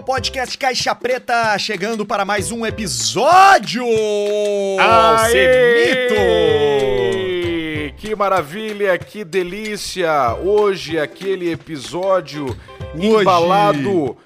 [0.00, 3.84] o podcast Caixa Preta chegando para mais um episódio!
[4.80, 6.08] Aê!
[7.98, 10.34] Que maravilha, que delícia!
[10.42, 12.46] Hoje aquele episódio
[12.94, 13.20] Hoje.
[13.20, 14.16] embalado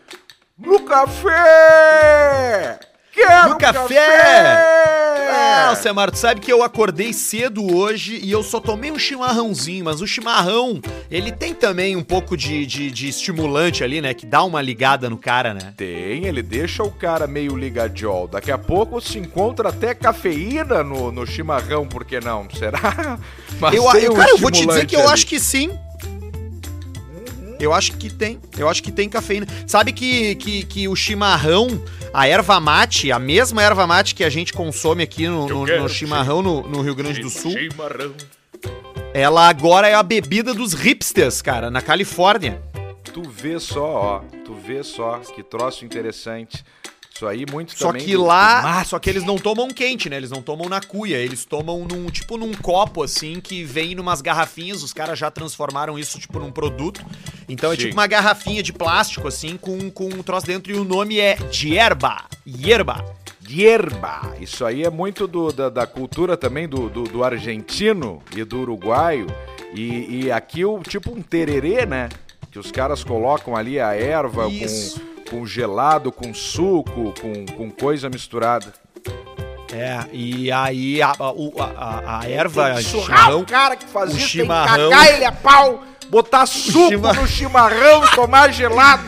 [0.57, 2.79] no café!
[3.13, 5.04] Quero No café!
[5.37, 9.85] Ah, Alcemar, tu sabe que eu acordei cedo hoje e eu só tomei um chimarrãozinho,
[9.85, 14.15] mas o chimarrão, ele tem também um pouco de, de, de estimulante ali, né?
[14.15, 15.75] Que dá uma ligada no cara, né?
[15.77, 18.29] Tem, ele deixa o cara meio ligadjol.
[18.29, 22.47] Daqui a pouco se encontra até cafeína no, no chimarrão, por que não?
[22.51, 23.19] Será?
[23.59, 25.71] Mas Eu, tem eu, um cara, eu vou te dizer que eu acho que sim.
[27.61, 28.41] Eu acho que tem.
[28.59, 29.47] Eu acho que tem cafeína.
[29.67, 31.69] Sabe que, que, que o chimarrão,
[32.13, 35.89] a erva mate, a mesma erva mate que a gente consome aqui no, no- no
[35.89, 38.13] chimarrão no, no Rio Grande do Sul, Chimarrão.
[39.13, 42.61] ela agora é a bebida dos hipsters, cara, na Califórnia.
[43.13, 44.19] Tu vê só, ó.
[44.45, 46.65] Tu vê só que troço interessante.
[47.25, 48.05] Isso aí muito Só também.
[48.05, 50.17] que do- lá, só que eles não tomam quente, né?
[50.17, 54.21] Eles não tomam na cuia, eles tomam num tipo num copo assim que vem numas
[54.21, 57.01] garrafinhas, os caras já transformaram isso tipo num produto.
[57.49, 57.83] Então é Sim.
[57.83, 61.35] tipo uma garrafinha de plástico assim com com um troço dentro e o nome é
[61.51, 62.25] Dierba.
[62.47, 63.05] Yerba.
[63.49, 64.35] Hierba.
[64.41, 68.61] Isso aí é muito do- da, da cultura também do, do, do argentino e do
[68.61, 69.27] uruguaio.
[69.75, 72.09] E, e aqui o tipo um tererê, né?
[72.51, 75.01] Que os caras colocam ali a erva Isso.
[75.01, 78.73] com, com gelado, com suco, com, com coisa misturada.
[79.73, 81.33] É, e aí a, a,
[81.77, 85.25] a, a- erva chimarrão, o cara que faz o isso, chimarrão- tem que cagar ele
[85.25, 89.03] a pau, botar suco no chimarrão, tomar gelado.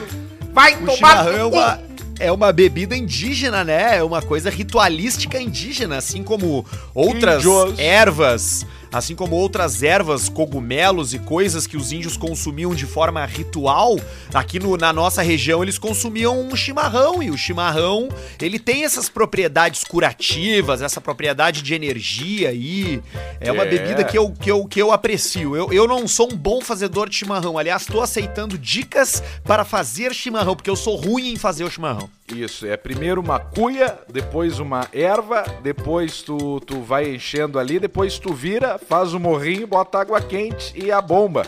[0.53, 1.81] Vai o tomar chimarrão é uma,
[2.19, 3.99] é uma bebida indígena, né?
[3.99, 7.45] É uma coisa ritualística indígena, assim como outras
[7.79, 13.97] ervas, assim como outras ervas, cogumelos e coisas que os índios consumiam de forma ritual.
[14.33, 18.09] Aqui no- na nossa região eles consumiam um chimarrão e o chimarrão
[18.41, 23.03] ele tem essas propriedades curativas, essa propriedade de energia aí.
[23.41, 23.69] É uma É.
[23.69, 25.55] bebida que eu, que eu, que eu aprecio.
[25.57, 27.59] Eu, eu não sou um bom fazedor de chimarrão.
[27.59, 32.09] Aliás, estou aceitando dicas para fazer chimarrão, porque eu sou ruim em fazer o chimarrão.
[32.35, 38.19] Isso, é primeiro uma cuia, depois uma erva, depois tu, tu vai enchendo ali, depois
[38.19, 41.47] tu vira, faz o morrinho, bota água quente e a bomba.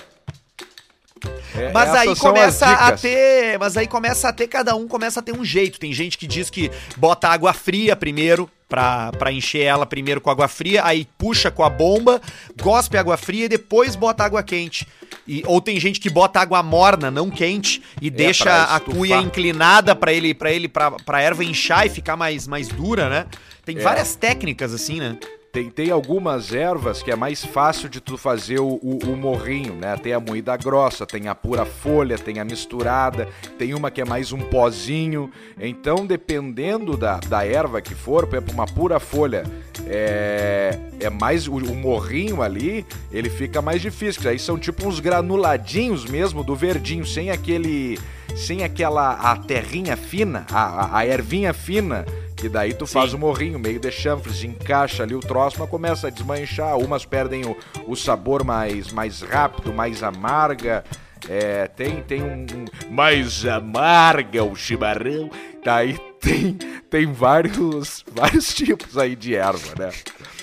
[1.56, 3.58] É, Mas aí começa a ter.
[3.58, 5.80] Mas aí começa a ter, cada um começa a ter um jeito.
[5.80, 8.48] Tem gente que diz que bota água fria primeiro.
[8.68, 12.20] Pra, pra encher ela primeiro com água fria, aí puxa com a bomba,
[12.60, 14.86] gospe água fria e depois bota água quente.
[15.26, 19.16] E, ou tem gente que bota água morna, não quente, e deixa pra a cuia
[19.22, 23.24] inclinada pra ele, para ele, pra, pra erva inchar e ficar mais, mais dura, né?
[23.64, 23.80] Tem É.
[23.80, 25.16] várias técnicas assim, né?
[25.50, 29.96] Tem algumas ervas que é mais fácil de tu fazer o, o, o morrinho, né?
[29.96, 33.26] Tem a moída grossa, tem a pura folha, tem a misturada,
[33.58, 35.30] tem uma que é mais um pozinho.
[35.58, 39.44] Então, dependendo da, da erva que for, por exemplo, uma pura folha
[39.86, 41.48] é, é mais.
[41.48, 44.28] O, o morrinho ali, ele fica mais difícil.
[44.30, 47.98] Aí são tipo uns granuladinhos mesmo do verdinho, sem aquele.
[48.36, 52.04] Sem aquela a terrinha fina, a, a, a ervinha fina.
[52.38, 53.16] Que daí tu faz Sim.
[53.16, 56.78] o morrinho, meio de chanfres, encaixa ali o troço, mas começa a desmanchar.
[56.78, 57.56] Umas perdem o,
[57.86, 60.84] o sabor mais, mais rápido, mais amarga.
[61.28, 65.28] É, tem, tem um, um- mais amarga o chimarrão.
[65.64, 66.52] Daí tem,
[66.88, 69.90] tem vários, vários tipos aí de erva, né?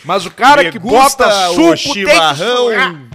[0.03, 3.14] Mas o cara que bota suco tem que.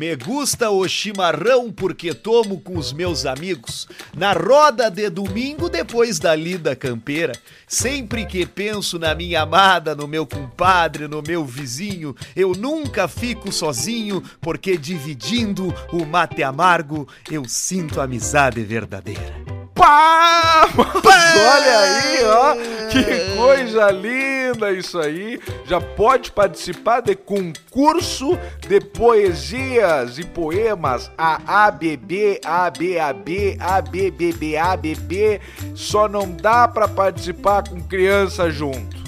[0.00, 6.18] Me gusta o chimarrão porque tomo com os meus amigos na roda de domingo depois
[6.18, 7.34] da lida campeira.
[7.68, 13.52] Sempre que penso na minha amada, no meu compadre, no meu vizinho, eu nunca fico
[13.52, 19.59] sozinho porque dividindo o mate amargo eu sinto amizade verdadeira.
[19.80, 20.68] Pá!
[20.76, 22.54] Olha aí, ó,
[22.90, 25.40] que coisa linda isso aí.
[25.64, 35.40] Já pode participar de concurso de poesias e poemas A ABB, ABAB, ABBB, ABB.
[35.74, 38.98] Só não dá pra participar com criança junto.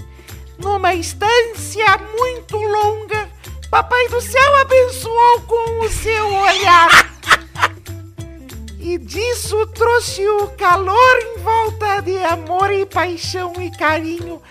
[0.59, 3.29] Numa estância muito longa,
[3.71, 7.12] Papai do Céu abençoou com o seu olhar.
[8.85, 14.43] E disso trouxe o calor em volta de amor e paixão e carinho.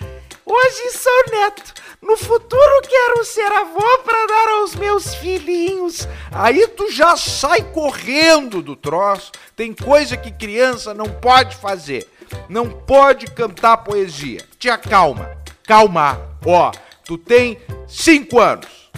[0.42, 6.08] Hoje sou neto, no futuro quero ser avô para dar aos meus filhinhos.
[6.32, 9.32] Aí tu já sai correndo do troço.
[9.54, 12.10] Tem coisa que criança não pode fazer.
[12.48, 14.40] Não pode cantar poesia.
[14.58, 15.36] Te acalma.
[15.66, 16.18] Calma.
[16.46, 16.72] Ó,
[17.04, 18.90] tu tem cinco anos.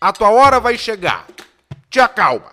[0.00, 1.26] A tua hora vai chegar.
[1.90, 2.52] Te acalma.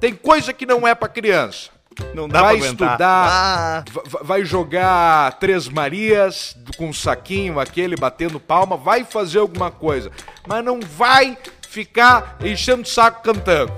[0.00, 1.70] Tem coisa que não é pra criança.
[2.14, 8.38] Não dá vai estudar, Ah, va- vai jogar Três Marias com um saquinho aquele batendo
[8.38, 10.12] palma, vai fazer alguma coisa,
[10.46, 11.36] mas não vai
[11.68, 13.72] ficar enchendo o saco cantando.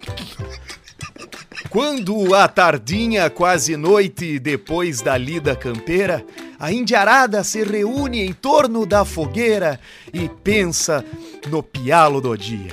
[1.68, 6.24] Quando a tardinha, quase noite, depois da lida campeira,
[6.58, 9.80] a indiarada se reúne em torno da fogueira
[10.12, 11.04] e pensa
[11.48, 12.70] no pialo do dia.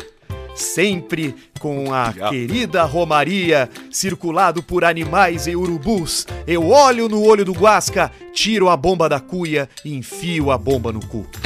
[0.55, 7.53] Sempre com a querida Romaria, circulado por animais e urubus, eu olho no olho do
[7.53, 11.25] Guasca, tiro a bomba da cuia e enfio a bomba no cu.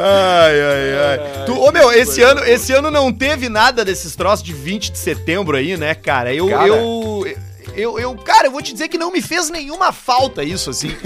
[0.00, 1.44] Ai, ai, ai.
[1.44, 4.98] Tu, ô, meu, esse ano, esse ano não teve nada desses troços de 20 de
[4.98, 6.32] setembro aí, né, cara?
[6.32, 6.68] Eu, Cara.
[6.68, 7.26] eu,
[7.78, 10.90] eu, eu, cara, eu vou te dizer que não me fez nenhuma falta isso, assim.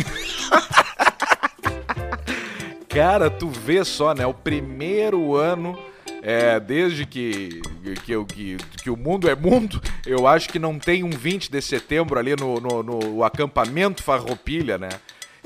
[2.88, 4.26] Cara, tu vê só, né?
[4.26, 5.78] O primeiro ano,
[6.22, 7.62] é, desde que,
[8.04, 11.62] que, que, que o mundo é mundo, eu acho que não tem um 20 de
[11.62, 14.90] setembro ali no, no, no acampamento Farroupilha, né?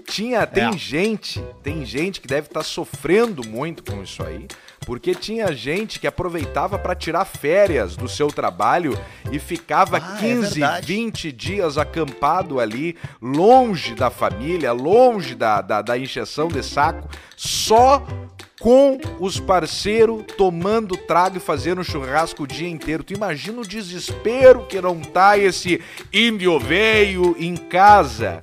[0.06, 0.78] Tinha, tem É.
[0.78, 4.46] gente, tem gente que deve estar sofrendo muito com isso aí,
[4.86, 8.96] porque tinha gente que aproveitava para tirar férias do seu trabalho
[9.32, 10.86] e ficava Ah, é 15, verdade.
[10.86, 18.06] 20 dias acampado ali, longe da família, longe da, da, da encheção de saco, só
[18.60, 23.04] com os parceiros tomando trago e fazendo churrasco o dia inteiro.
[23.04, 25.80] Tu imagina o desespero que não tá esse
[26.12, 28.42] índio veio em casa.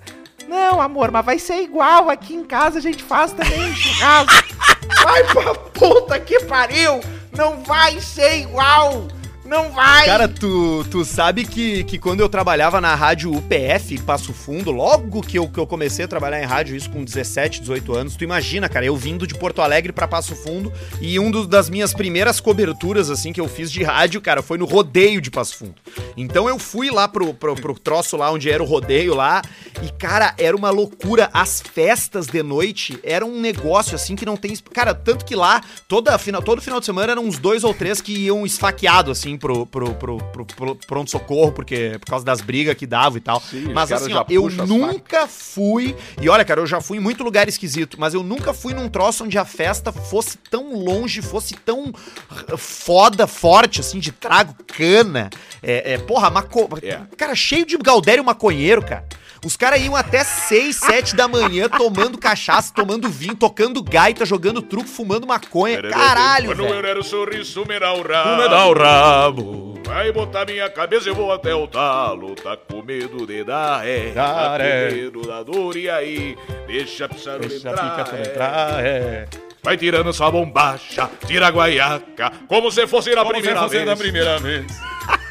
[0.54, 2.12] Não, amor, mas vai ser igual.
[2.12, 4.54] Aqui em casa a gente faz também churrasco.
[5.04, 7.00] Vai pra puta que pariu!
[7.36, 9.08] Não vai ser igual!
[9.46, 10.06] Não vai!
[10.06, 15.22] Cara, tu, tu sabe que, que quando eu trabalhava na rádio UPF, Passo Fundo, logo
[15.22, 18.24] que eu, que eu comecei a trabalhar em rádio, isso com 17, 18 anos, tu
[18.24, 22.40] imagina, cara, eu vindo de Porto Alegre pra Passo Fundo e um das minhas primeiras
[22.40, 25.76] coberturas, assim, que eu fiz de rádio, cara, foi no rodeio de Passo Fundo.
[26.16, 29.42] Então eu fui lá pro, pro, pro troço lá onde era o rodeio lá
[29.82, 31.30] e, cara, era uma loucura.
[31.34, 34.56] As festas de noite eram um negócio, assim, que não tem...
[34.74, 38.00] Cara, tanto que lá, toda, final, todo final de semana eram uns dois ou três
[38.00, 42.76] que iam esfaqueado, assim, pro, pro, pro, pro- pro pronto-socorro, porque por causa das brigas
[42.76, 43.42] que davam e tal.
[43.42, 45.96] Sim, mas assim, ó, eu nunca fui.
[46.22, 48.90] E olha, cara, eu já fui em muito lugar esquisito, mas eu nunca fui num
[48.90, 51.86] troço onde a festa fosse tão longe, fosse tão
[52.32, 55.30] r- foda, forte, assim, de trago, cana.
[55.62, 56.70] É, é, porra, maco...
[56.82, 57.00] É.
[57.18, 59.06] cara, cheio de galdério maconheiro, cara.
[59.44, 64.62] Os caras iam até 6, 7 da manhã tomando cachaça, tomando vinho, tocando gaita, jogando
[64.62, 65.82] truco, fumando maconha.
[65.84, 66.76] Caralho, Quando velho.
[66.76, 68.42] eu era o sorriso, me dá o rabo.
[68.42, 69.74] Me dá o rabo.
[69.86, 72.36] Vai botar minha cabeça, eu vou até o talo.
[72.36, 74.12] Tá com medo de dar ré.
[74.12, 76.38] Dar Tá com medo da dor e aí.
[76.66, 78.06] Deixa a a entrar.
[78.06, 78.22] pica é.
[78.22, 79.28] entrar, é.
[79.62, 84.00] Vai tirando sua bombacha, tira a guaiaca, como se fosse na primeira vez.
[84.00, 84.66] primeira vez.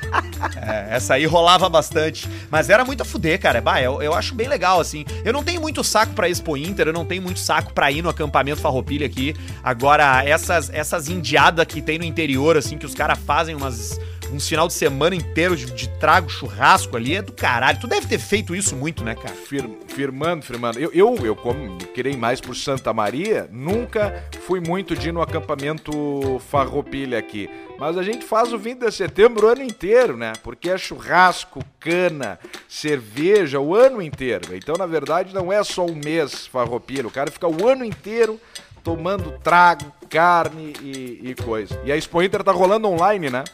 [0.56, 2.28] É, essa aí rolava bastante.
[2.50, 3.60] Mas era muito a fuder, cara.
[3.60, 5.04] Bah, eu, eu acho bem legal, assim.
[5.24, 8.02] Eu não tenho muito saco pra Expo Inter, eu não tenho muito saco pra ir
[8.02, 9.34] no acampamento Farroupilha aqui.
[9.62, 13.98] Agora, essas, essas indiadas que tem no interior, assim, que os caras fazem umas,
[14.32, 17.78] uns final de semana inteiro de, de trago, churrasco ali, é do caralho.
[17.80, 19.34] Tu deve ter feito isso muito, né, cara?
[19.34, 20.78] Fir- firmando, firmando.
[20.78, 25.20] Eu, eu, eu como criei mais por Santa Maria, nunca fui muito de ir no
[25.22, 27.48] acampamento Farroupilha aqui.
[27.78, 30.32] Mas a gente faz o 20 de setembro o ano inteiro, né?
[30.42, 34.54] Porque é churrasco, cana, cerveja o ano inteiro.
[34.54, 37.06] Então, na verdade, não é só um mês Farroupilha.
[37.06, 38.40] O cara fica o ano inteiro
[38.84, 41.80] tomando trago, carne e, e coisa.
[41.84, 43.44] E a Expo Inter tá rolando online, né?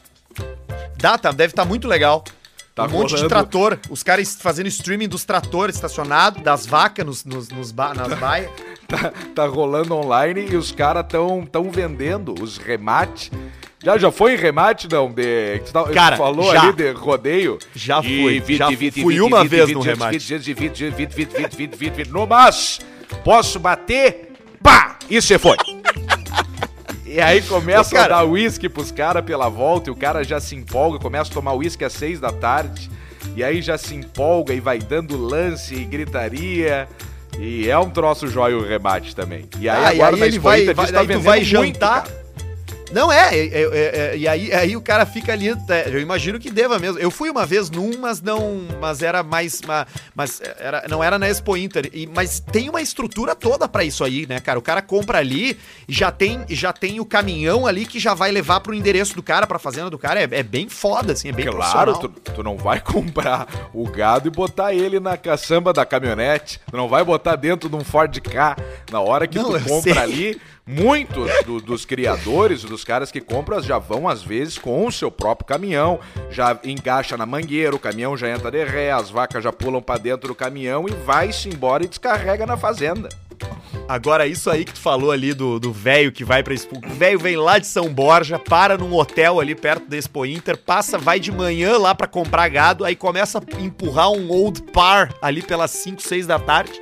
[0.98, 2.24] Dá, tá, deve estar muito legal.
[2.74, 3.28] Tá um monte de rolando.
[3.28, 3.78] trator.
[3.90, 8.50] Os caras fazendo streaming dos tratores estacionados, das vacas nos, nos, nos ba- nas baias.
[8.86, 13.30] tá, tá rolando online e os caras tão, tão vendendo os remates.
[13.82, 15.10] Já, já foi em remate, não?
[15.10, 16.62] De, que tá- Cara, falou já.
[16.62, 17.58] ali de rodeio.
[17.74, 18.40] Já E fui.
[18.40, 20.18] 20, já 20, fui 20, uma 20, vez 20, no 20, remate.
[20.18, 22.80] 20, 20, 20, 20, 20, 20, 20, 20, 20, No mas,
[23.24, 24.32] posso bater?
[24.62, 24.98] Pá!
[25.10, 25.56] E você foi.
[27.10, 28.16] E aí começa cara.
[28.16, 31.34] a dar uísque pros caras pela volta e o cara já se empolga, começa a
[31.34, 32.90] tomar uísque às seis da tarde.
[33.36, 36.88] E aí já se empolga e vai dando lance e gritaria.
[37.38, 39.46] E é um troço jóia o remate também.
[39.60, 41.20] E aí Ah, e agora aí na ele vai, Inter vai- diz que tá tu
[41.20, 42.02] vai muito, jantar.
[42.04, 42.27] cara.
[42.92, 43.68] Não é, é, é,
[44.12, 46.98] é, e aí, aí o cara fica ali, é, eu imagino que deva mesmo.
[46.98, 51.18] Eu fui uma vez num, mas não, mas era mais, ma- mas era, não era
[51.18, 54.58] na Expo Inter, e- mas tem uma estrutura toda pra isso aí, né, cara?
[54.58, 58.30] O cara compra ali e já tem, já tem o caminhão ali que já vai
[58.30, 61.32] levar pro endereço do cara, pra fazenda do cara, é, é bem foda, assim, é
[61.32, 65.84] bem Claro, tu, tu não vai comprar o gado e botar ele na caçamba da
[65.84, 66.60] caminhonete.
[66.70, 68.56] Tu não vai botar dentro de um Ford K.
[68.90, 70.02] Na hora que Não, tu compra sei.
[70.02, 74.92] ali, muitos do- dos criadores, dos caras que compram, já vão às vezes com o
[74.92, 75.98] seu próprio caminhão,
[76.30, 79.96] já encaixa na mangueira, o caminhão já entra de ré, as vacas já pulam pra
[79.96, 83.08] dentro do caminhão e vai-se embora e descarrega na fazenda.
[83.88, 86.76] Agora, isso aí que tu falou ali do velho que vai pra Expo.
[86.76, 90.58] O velho vem lá de São Borja, para num hotel ali perto da Expo Inter,
[90.58, 95.14] passa, vai de manhã lá pra comprar gado, aí começa a empurrar um old par
[95.22, 96.72] ali pelas 5, 6 da tarde.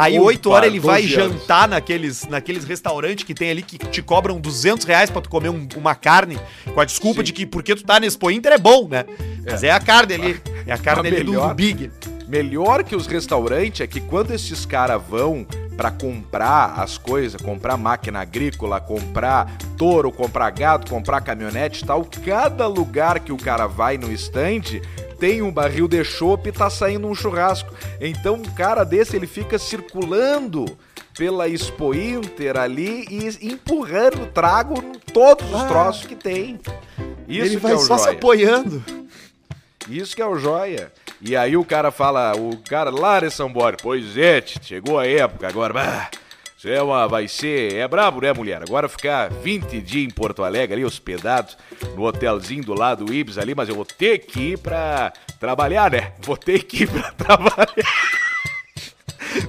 [0.00, 1.32] Aí, Old 8 horas, ele vai 12 anos.
[1.40, 5.48] jantar naqueles, naqueles restaurantes que tem ali que te cobram 200 reais pra tu comer
[5.50, 6.38] um- uma carne,
[6.72, 7.24] com a desculpa Sim.
[7.24, 9.04] de que porque tu tá na Expo Inter é bom, né?
[9.44, 10.40] Mas é a carne ali.
[10.66, 11.48] É a carne ali do, melhor.
[11.48, 11.90] do Big.
[12.28, 15.44] Melhor que os restaurantes é que quando esses caras vão
[15.76, 22.04] pra comprar as coisas, comprar máquina agrícola, comprar touro, comprar gado, comprar caminhonete e tal,
[22.24, 24.80] cada lugar que o cara vai no stand
[25.20, 27.72] tem um barril de chopp e tá saindo um churrasco.
[28.00, 30.64] Então um cara desse ele fica circulando
[31.16, 35.66] pela Expo Inter ali e empurrando trago em todos os Ah.
[35.66, 36.58] troços que tem.
[37.28, 38.16] Isso ele que vai é o só se joia.
[38.16, 38.82] apoiando.
[39.88, 40.90] Isso que é o joia.
[41.20, 45.46] E aí o cara fala, o cara lá de São pois é, chegou a época
[45.46, 46.10] agora, bah,
[46.60, 48.62] isso é uma, vai ser, é brabo, né, mulher?
[48.62, 51.54] Agora ficar 20 dias em Porto Alegre ali, hospedado,
[51.96, 55.90] no hotelzinho do lado do Ibis ali, mas eu vou ter que ir pra trabalhar,
[55.90, 56.12] né?
[56.20, 57.66] Vou ter que ir pra trabalhar.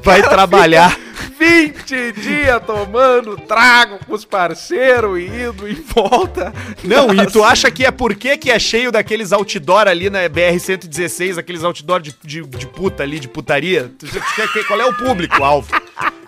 [0.01, 0.97] Vai trabalhar.
[1.45, 6.53] 20 dias tomando trago com os parceiros e indo em volta.
[6.83, 11.39] Não, e tu acha que é porque que é cheio daqueles outdoor ali na BR-116,
[11.39, 13.91] aqueles outdoor de, de, de puta ali, de putaria?
[13.97, 15.67] Tu, tu qual é o público-alvo?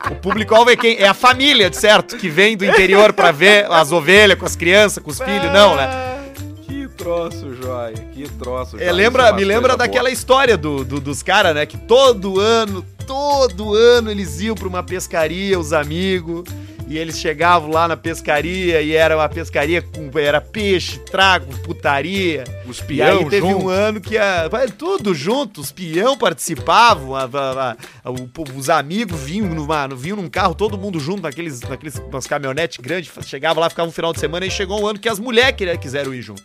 [0.10, 0.98] O público-alvo é quem?
[0.98, 2.18] É a família, certo?
[2.18, 5.76] Que vem do interior pra ver as ovelhas com as crianças, com os filhos, não,
[5.76, 6.22] né?
[6.66, 7.94] Que troço, joia.
[8.14, 8.92] Que troço, É, joia.
[8.92, 10.14] lembra, Isso é uma me lembra daquela boa.
[10.14, 11.66] história do, do- dos caras, né?
[11.66, 16.44] Que todo ano, todo ano eles iam pra uma pescaria, os amigos,
[16.88, 22.44] e eles chegavam lá na pescaria e era uma pescaria com era peixe, trago, putaria.
[22.68, 23.66] Os E aí peão teve junto.
[23.66, 27.72] um ano que a, tudo junto, os peão participavam, a- a-
[28.04, 28.12] a-
[28.56, 33.12] os amigos vinham, numa, vinham num carro, todo mundo junto, naqueles, naqueles umas caminhonetes grandes,
[33.26, 35.78] chegava lá, ficava um final de semana e chegou um ano que as mulheres queria-
[35.78, 36.44] quiseram ir junto.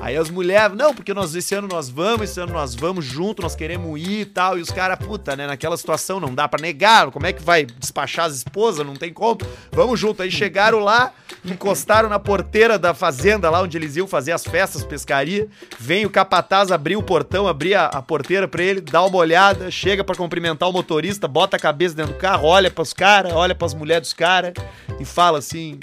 [0.00, 3.42] Aí as mulheres, não, porque nós esse ano nós vamos, esse ano nós vamos junto,
[3.42, 4.58] nós queremos ir e tal.
[4.58, 7.64] E os caras, puta, né, naquela situação não dá pra negar, como é que vai
[7.64, 8.86] despachar as esposas?
[8.86, 9.40] Não tem como.
[9.72, 10.22] Vamos junto.
[10.22, 11.12] Aí chegaram lá,
[11.44, 15.48] encostaram na porteira da fazenda, lá onde eles iam fazer as festas, pescaria.
[15.78, 19.70] Vem o capataz abrir o portão, abrir a, a porteira pra ele, dá uma olhada,
[19.70, 23.54] chega pra cumprimentar o motorista, bota a cabeça dentro do carro, olha pros caras, olha
[23.54, 24.52] pras mulheres dos caras
[25.00, 25.80] e fala assim: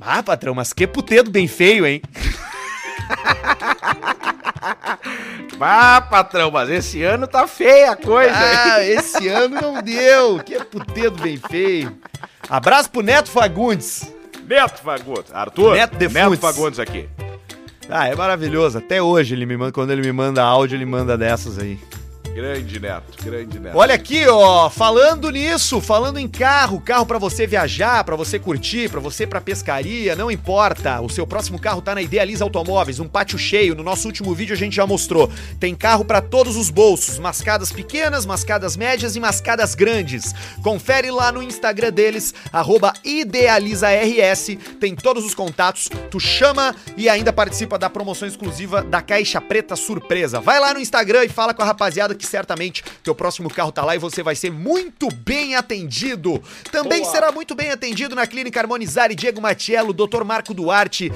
[0.00, 2.00] Ah, patrão, mas que putedo bem feio, hein?
[5.60, 8.30] Ah, patrão, mas esse ano tá feia a coisa.
[8.30, 8.36] hein?
[8.66, 10.38] Ah, esse ano não deu.
[10.40, 11.96] Que putedo bem feio.
[12.48, 14.12] Abraço pro Neto Fagundes.
[14.46, 15.32] Neto Fagundes.
[15.32, 16.36] Arthur, Neto de Neto.
[16.38, 17.08] Fagundes aqui.
[17.88, 18.78] Ah, é maravilhoso.
[18.78, 21.78] Até hoje ele me manda, quando ele me manda áudio, ele manda dessas aí.
[22.34, 23.78] Grande Neto, grande Neto.
[23.78, 28.90] Olha aqui, ó, falando nisso, falando em carro, carro pra você viajar, pra você curtir,
[28.90, 31.00] pra você pra pescaria, não importa.
[31.00, 33.76] O seu próximo carro tá na Idealiza Automóveis, um pátio cheio.
[33.76, 35.30] No nosso último vídeo a gente já mostrou.
[35.60, 40.34] Tem carro pra todos os bolsos, mascadas pequenas, mascadas médias e mascadas grandes.
[40.60, 42.34] Confere lá no Instagram deles,
[43.04, 49.40] IdealizaRS, tem todos os contatos, tu chama e ainda participa da promoção exclusiva da Caixa
[49.40, 50.40] Preta Surpresa.
[50.40, 53.84] Vai lá no Instagram e fala com a rapaziada que certamente teu próximo carro tá
[53.84, 56.42] lá e você vai ser muito bem atendido.
[56.70, 60.24] Também será muito bem atendido na Clínica Harmonizar e Diego Matiello, Dr.
[60.24, 61.12] Marco Duarte.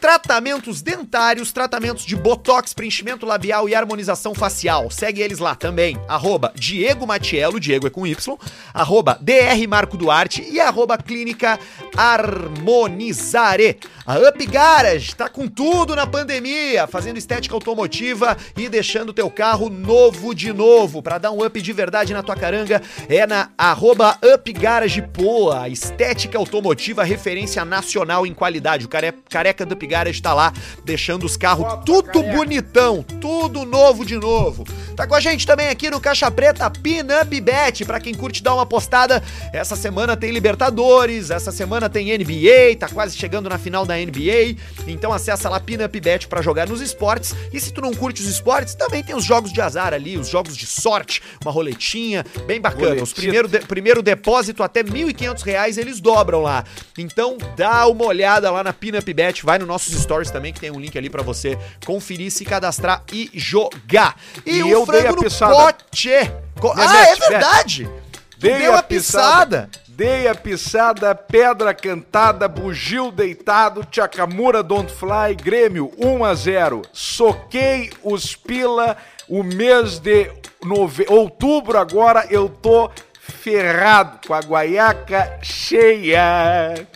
[0.00, 4.90] Tratamentos dentários, tratamentos de botox, preenchimento labial e harmonização facial.
[4.90, 5.96] Segue eles lá também.
[6.08, 8.36] Arroba Diego Matiello, Diego é com Y,
[8.72, 11.58] arroba DR Marco Duarte e arroba Clínica
[11.96, 13.78] Harmonizare.
[14.06, 19.68] A Up Garage tá com tudo na pandemia, fazendo estética automotiva e deixando teu carro
[19.68, 21.02] novo de novo.
[21.02, 25.68] Pra dar um up de verdade na tua caranga, é na arroba Up Garage Poa.
[25.68, 28.86] Estética automotiva, referência nacional em qualidade.
[28.86, 30.52] O care- careca do Up Garage tá lá,
[30.84, 34.64] deixando os carros tudo bonitão, tudo novo de novo.
[34.96, 38.54] Tá com a gente também aqui no Caixa Preta Pinup Bet, pra quem curte dar
[38.54, 39.22] uma postada.
[39.52, 44.56] Essa semana tem Libertadores, essa semana tem NBA, tá quase chegando na final da NBA.
[44.86, 47.34] Então acessa lá Pinup Bet pra jogar nos esportes.
[47.52, 50.28] E se tu não curte os esportes, também tem os jogos de azar ali, os
[50.28, 52.86] jogos de sorte, uma roletinha, bem bacana.
[53.02, 53.20] Os Roletito.
[53.20, 56.64] primeiro, de- primeiro depósito até 1.500 reais eles dobram lá.
[56.96, 60.70] Então dá uma olhada lá na Pinup Bet, vai nos nossos stories também que tem
[60.70, 64.16] um link ali pra você conferir, se cadastrar e jogar.
[64.46, 65.54] E, E o eu dei frango a no pisada.
[65.54, 66.10] pote.
[66.58, 67.90] Co- ah, é verdade.
[68.38, 69.68] Dei deu a pisada.
[69.88, 76.82] Dei a pisada, pedra cantada, bugio deitado, Chakamura don't fly, Grêmio 1 a 0.
[76.92, 78.96] Soquei os pila,
[79.28, 80.30] o mês de
[80.62, 81.06] nove...
[81.08, 82.90] outubro agora eu tô
[83.20, 86.86] ferrado com a guaiaca cheia.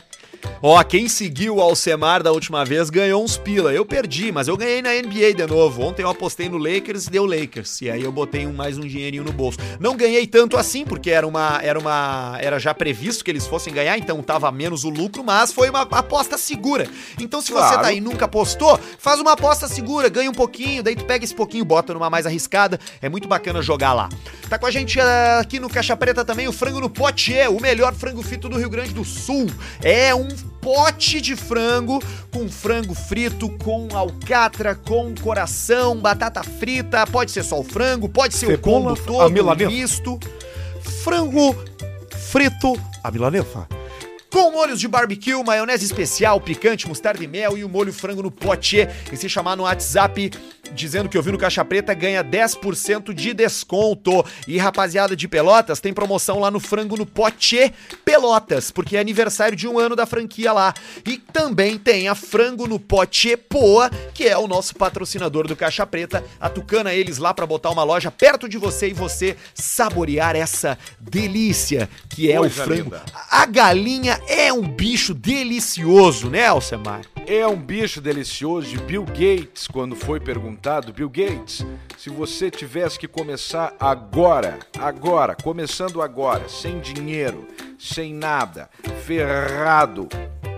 [0.62, 3.73] Ó, quem seguiu o Alcemar da última vez ganhou uns pila.
[3.73, 5.82] Eu perdi, mas eu ganhei na NBA de novo.
[5.82, 7.80] Ontem eu apostei no Lakers e deu Lakers.
[7.80, 9.59] E aí eu botei um- mais um dinheirinho no bolso.
[9.78, 11.61] Não ganhei tanto assim, porque era uma.
[11.62, 12.37] Era uma.
[12.40, 15.82] Era já previsto que eles fossem ganhar, então tava menos o lucro, mas foi uma
[15.82, 16.87] aposta segura.
[17.18, 17.82] Então, se você Claro.
[17.82, 21.25] tá aí e nunca apostou, faz uma aposta segura, ganha um pouquinho, daí tu pega
[21.25, 22.78] esse pouquinho, bota numa mais arriscada.
[23.00, 24.09] É muito bacana jogar lá.
[24.49, 27.49] Tá com a gente ah, aqui no Caixa Preta também o frango no pote, é
[27.49, 29.47] o melhor frango frito do Rio Grande do Sul.
[29.82, 30.29] É um
[30.60, 37.60] pote de frango com frango frito, com alcatra, com coração, batata frita, pode ser só
[37.60, 40.18] o frango, pode ser o Cebola, combo a todo, misto.
[41.02, 41.56] Frango
[42.30, 43.66] frito, a milanesa.
[44.30, 48.30] Com molhos de barbecue, maionese especial, picante, mostarda e mel e o molho frango no
[48.30, 48.87] pote.
[49.12, 50.30] E se chamar no WhatsApp
[50.72, 54.25] dizendo que ouviu no Caixa Preta, ganha 10% de desconto.
[54.46, 57.72] E rapaziada de Pelotas, tem promoção lá no Frango no Pote
[58.04, 60.75] Pelotas, porque é aniversário de um ano da franquia lá.
[61.06, 65.87] E também tem a Frango no Pote Poa, que é o nosso patrocinador do Caixa
[65.87, 66.25] Preta.
[66.40, 70.78] A Tucana eles lá pra botar uma loja perto de você e você saborear essa
[71.00, 72.82] delícia que é Coisa o frango.
[72.84, 73.02] linda.
[73.30, 77.02] A galinha é um bicho delicioso, né, Alcemar?
[77.26, 78.80] É um bicho delicioso.
[78.82, 81.64] Bill Gates, quando foi perguntado, Bill Gates,
[81.96, 87.46] se você tivesse que começar agora, agora, começando agora, sem dinheiro,
[87.78, 88.68] sem nada,
[89.04, 90.08] ferrado,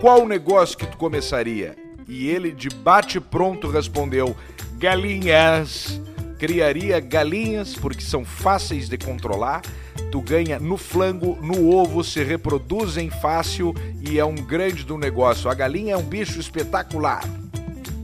[0.01, 1.77] qual negócio que tu começaria?
[2.09, 4.37] E ele de bate pronto respondeu:
[4.79, 6.01] galinhas.
[6.43, 9.63] Criaria galinhas porque são fáceis de controlar.
[10.11, 15.49] Tu ganha no flango, no ovo, se reproduzem fácil e é um grande do negócio.
[15.49, 17.23] A galinha é um bicho espetacular.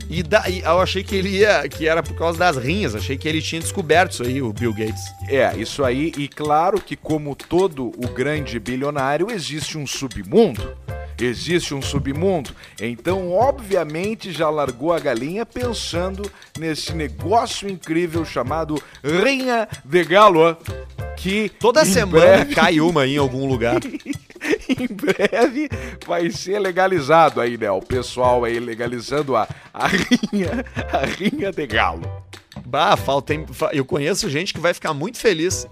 [0.09, 3.27] E daí eu achei que ele ia, que era por causa das rinhas, achei que
[3.27, 5.03] ele tinha descoberto isso aí, o Bill Gates.
[5.27, 10.77] É, isso aí, e claro que, como todo o grande bilionário, existe um submundo.
[11.19, 12.51] Existe um submundo.
[12.81, 20.57] Então, obviamente, já largou a galinha pensando nesse negócio incrível chamado Rinha de Galo.
[21.17, 23.79] Que Toda em semana breve- cai uma em algum lugar.
[23.83, 25.69] em breve
[26.07, 27.69] vai ser legalizado aí, né?
[27.69, 32.01] O pessoal aí legalizando a, a rinha, a rinha de galo.
[32.65, 35.67] bah, falta, fa- eu conheço gente que vai ficar muito feliz.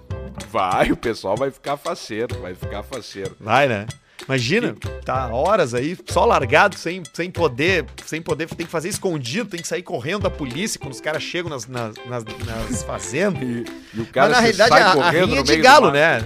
[0.51, 3.35] Vai, o pessoal vai ficar faceiro, vai ficar faceiro.
[3.39, 3.85] Vai, né?
[4.25, 4.75] Imagina,
[5.05, 9.61] tá horas aí, só largado, sem, sem poder, sem poder, tem que fazer escondido, tem
[9.61, 13.41] que sair correndo da polícia quando os caras chegam nas, nas, nas- nas fazendas.
[13.41, 16.21] E, e o Mas cara na se realidade a, a rinha é de galo, né?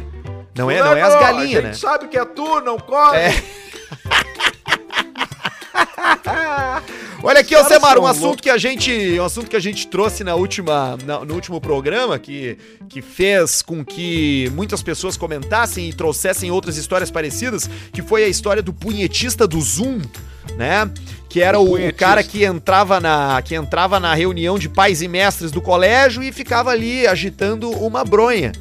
[0.58, 1.74] Não é, não é as A galinhas, né?
[1.74, 3.18] gente sabe que é tu, não corre.
[3.20, 3.32] É.
[7.24, 10.34] Olha aqui, Alcemar, um assunto que a gente, um assunto que a gente trouxe na
[10.34, 12.58] última, na- no último programa que,
[12.90, 18.28] que fez com que muitas pessoas comentassem e trouxessem outras histórias parecidas, que foi a
[18.28, 20.02] história do punhetista do Zoom,
[20.58, 20.90] né?
[21.30, 25.08] Que era O o, cara que entrava na que entrava na reunião de pais e
[25.08, 28.52] mestres do colégio e ficava ali agitando uma bronha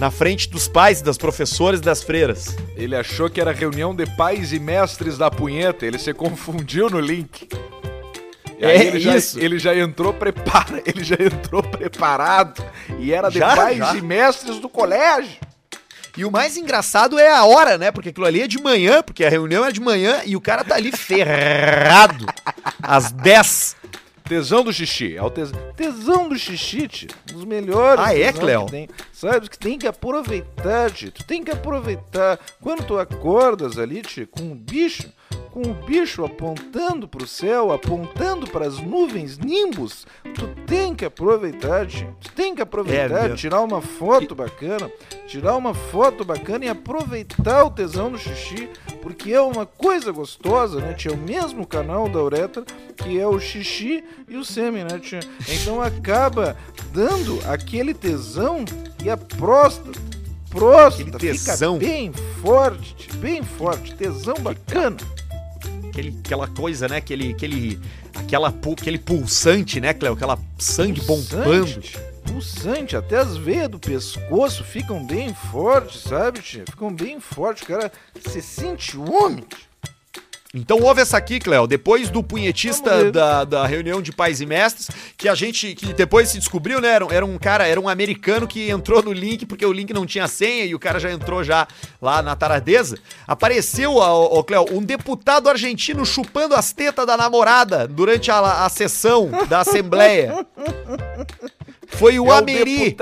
[0.00, 2.56] na frente dos pais, das professoras e das freiras.
[2.76, 6.98] Ele achou que era reunião de pais e mestres da punheta, ele se confundiu no
[7.00, 7.46] link.
[8.60, 9.38] É ele já, isso.
[9.38, 12.64] ele já entrou prepara, ele já entrou preparado
[12.98, 13.96] e era de Já, pais já.
[13.96, 15.38] e mestres do colégio.
[16.16, 17.90] E o mais engraçado é a hora, né?
[17.90, 20.64] Porque aquilo ali é de manhã, porque a reunião é de manhã e o cara
[20.64, 22.24] tá ali ferrado
[22.82, 23.76] às 10.
[24.26, 25.52] Tesão do xixi, é o tes...
[25.76, 27.08] tesão do xixi, tio.
[27.30, 28.02] Um dos melhores.
[28.04, 28.88] Ah, é, tesão tem.
[29.12, 31.12] Sabe que tem que aproveitar, tio.
[31.12, 32.40] Tu tem que aproveitar.
[32.60, 35.12] Quando tu acordas ali, tio, com o bicho,
[35.50, 41.86] com o bicho apontando pro céu, apontando pras nuvens, nimbus, tu tem que aproveitar.
[41.86, 43.36] Tu tem que É aproveitar, mesmo.
[43.36, 44.90] tirar uma foto bacana,
[45.26, 48.68] tirar uma foto bacana e aproveitar o tesão do xixi,
[49.00, 51.12] porque é uma coisa gostosa, né, tio?
[51.12, 52.62] É o mesmo canal da uretra,
[52.94, 55.20] que é o xixi e o sêmen, né, tia?
[55.48, 56.54] Então acaba
[56.92, 58.62] dando aquele tesão
[59.02, 60.15] e a próstata.
[60.86, 61.78] Aquele tesão.
[61.78, 64.96] bem forte, bem forte, tesão bacana.
[65.88, 66.96] Aquele, aquela coisa, né?
[66.98, 67.80] Aquele, aquele,
[68.14, 70.14] aquela, aquele pulsante, né, Cleo?
[70.14, 71.44] Aquela sangue bombando.
[71.44, 76.64] Pulsante, Pulsante, até as veias do pescoço ficam bem fortes, sabe, tia?
[76.68, 79.44] Ficam bem fortes, o cara se sente homem.
[80.58, 81.66] Então ouve essa aqui, Cleo.
[81.66, 86.30] Depois do punhetista da, da reunião de pais e mestres, que a gente, que depois
[86.30, 86.88] se descobriu, né?
[86.88, 89.92] Era, um- era um cara, era um americano que entrou no link, porque o link
[89.92, 91.68] não tinha senha e o cara já entrou já
[92.00, 92.98] lá na taradeza.
[93.26, 98.68] Apareceu, ó, ó, Cleo, um deputado argentino chupando as tetas da namorada durante a, a
[98.70, 100.46] sessão da Assembleia.
[101.88, 102.96] Foi o é Ameri.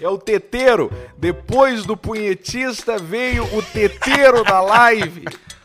[0.00, 0.90] É o teteiro.
[1.16, 5.24] Depois do punhetista veio o teteiro da live.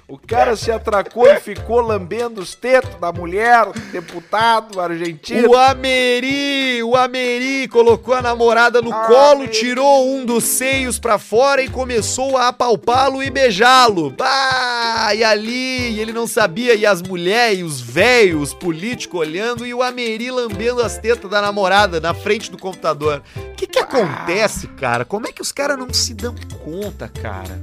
[0.09, 5.49] O cara se atracou e ficou lambendo os tetos da mulher, deputado argentino.
[5.51, 9.51] O Ameri, o Ameri colocou a namorada no Ah, colo, Ameri.
[9.51, 14.15] tirou um dos seios pra fora e começou a apalpá-lo e beijá-lo.
[14.19, 19.63] Ah, e ali, e ele não sabia, e as mulheres, os velhos, os políticos olhando,
[19.63, 23.21] e o Ameri lambendo as tetas da namorada na frente do computador.
[23.35, 25.05] O que que acontece, cara?
[25.05, 26.33] Como é que os caras não se dão
[26.65, 27.61] conta, cara?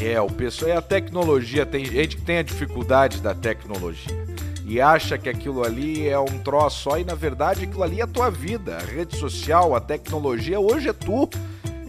[0.00, 1.64] É, o pessoal é a tecnologia.
[1.64, 4.26] Tem gente que tem a dificuldade da tecnologia
[4.66, 8.02] e acha que aquilo ali é um troço só e na verdade aquilo ali é
[8.02, 8.76] a tua vida.
[8.76, 11.30] A rede social, a tecnologia hoje é tu.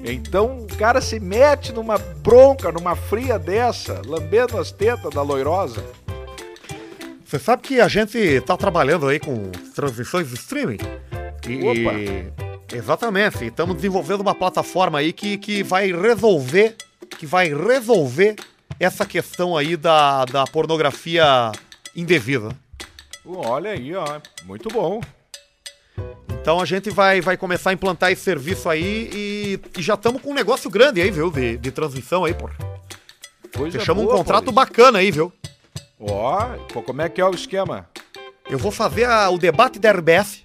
[0.06, 5.84] Então o cara se mete numa bronca, numa fria dessa, lambendo as tetas da loirosa.
[7.26, 10.78] Você sabe que a gente tá trabalhando aí com transmissões de streaming?
[10.78, 12.76] Opa.
[12.76, 13.46] Exatamente.
[13.46, 16.76] Estamos desenvolvendo uma plataforma aí que, que vai resolver.
[17.18, 18.36] Que vai resolver
[18.80, 21.52] essa questão aí da, da pornografia
[21.96, 22.50] indevida.
[23.26, 25.02] Olha aí, ó, muito bom.
[26.42, 30.22] Então a gente vai, vai começar a implantar esse serviço aí e, e já estamos
[30.22, 31.30] com um negócio grande aí, viu?
[31.30, 32.50] De, de transmissão aí, pô.
[33.56, 34.74] Coisa Fechamos um boa, contrato Paulista.
[34.76, 35.34] bacana aí, viu?
[36.00, 37.90] Ó, pô, como é que é o esquema?
[38.50, 40.44] Eu vou fazer a- o debate da RBS,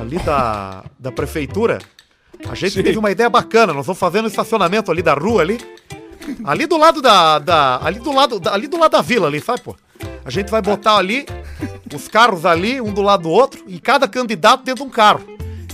[0.00, 1.78] ali da, da prefeitura.
[2.48, 2.82] A gente Sim.
[2.82, 5.58] teve uma ideia bacana, nós vamos fazer no estacionamento ali da rua ali.
[6.44, 7.38] Ali do lado da.
[7.38, 8.40] da ali do lado.
[8.40, 9.76] da- ali do lado da vila ali, sabe, pô?
[10.24, 11.24] A gente vai botar ali
[11.94, 15.20] os carros ali, um do lado do outro, e cada candidato dentro de um carro.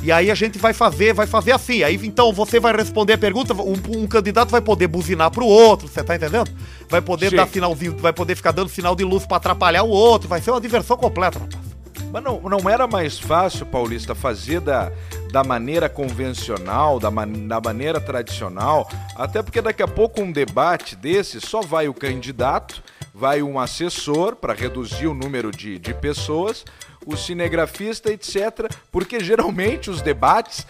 [0.02, 1.82] E aí a gente vai fazer, vai fazer assim.
[1.82, 5.88] Aí então você vai responder a pergunta, um, um candidato vai poder buzinar pro outro,
[5.88, 6.50] você tá entendendo?
[6.88, 7.36] Vai poder Sim.
[7.36, 10.50] dar sinalzinho, vai poder ficar dando sinal de luz pra atrapalhar o outro, vai ser
[10.50, 11.71] uma diversão completa, rapaz.
[12.12, 14.92] Mas não, não era mais fácil, Paulista, fazer da,
[15.30, 18.86] da maneira convencional, da, man, da maneira tradicional?
[19.16, 22.82] Até porque daqui a pouco um debate desse só vai o candidato,
[23.14, 26.66] vai um assessor para reduzir o número de, de pessoas,
[27.06, 28.70] o cinegrafista, etc.
[28.90, 30.66] Porque geralmente os debates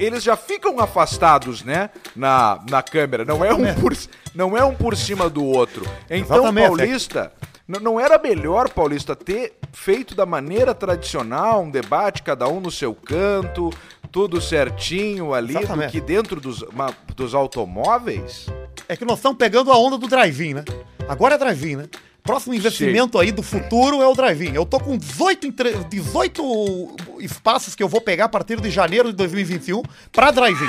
[0.00, 1.88] eles já ficam afastados, né?
[2.16, 3.24] Na, na câmera.
[3.24, 3.96] Não é, um por,
[4.34, 5.86] não é um por cima do outro.
[6.10, 6.68] Então, Exatamente, é.
[6.68, 7.32] Paulista,
[7.66, 12.94] não era melhor, Paulista, ter feito da maneira tradicional, um debate, cada um no seu
[12.94, 13.70] canto,
[14.12, 15.54] tudo certinho ali,
[15.86, 16.64] do que dentro dos,
[17.16, 18.46] dos automóveis?
[18.88, 20.64] É que nós estamos pegando a onda do drive-in, né?
[21.08, 21.88] Agora é drive-in, né?
[22.22, 24.54] Próximo investimento aí do futuro é o drive-in.
[24.54, 29.08] Eu tô com 18, entre- 18 espaços que eu vou pegar a partir de janeiro
[29.10, 30.68] de 2021 pra drive-in.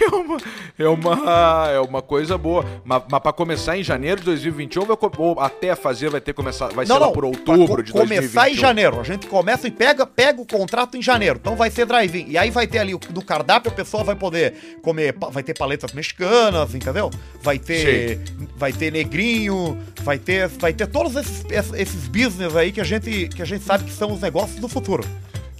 [0.06, 0.36] É uma,
[0.78, 2.64] é uma, é uma coisa boa.
[2.84, 6.32] Mas, mas para começar em janeiro de 2021, vai co- ou até fazer vai ter
[6.34, 8.52] começar, vai ser lá por outubro de começar 2021.
[8.52, 9.00] em janeiro.
[9.00, 11.38] A gente começa e pega, pega o contrato em janeiro.
[11.40, 12.26] Então vai ser drive-in.
[12.28, 15.56] E aí vai ter ali o- no cardápio a pessoa vai poder comer, vai ter
[15.56, 17.10] paletas mexicanas, entendeu?
[17.42, 18.20] Vai ter
[18.56, 22.84] vai ter negrinho, vai ter vai ter todos esses, esses- esses business aí que a
[22.84, 25.04] gente que a gente sabe que são os negócios do futuro.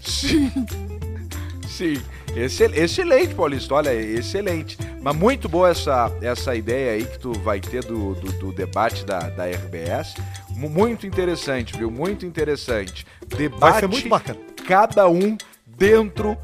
[0.02, 0.50] Sim.
[1.76, 2.02] Sim.
[2.34, 3.74] Excel- Excelente, Paulista.
[3.74, 4.78] Olha, excelente.
[5.02, 9.04] Mas muito boa essa, essa ideia aí que tu vai ter do, do, do debate
[9.04, 10.14] da, da RBS.
[10.50, 11.90] Mu- Muito interessante, viu?
[11.90, 13.06] Muito interessante.
[13.26, 13.60] Debate.
[13.60, 14.38] Vai ser muito bacana.
[14.66, 15.36] Cada um
[15.66, 16.36] dentro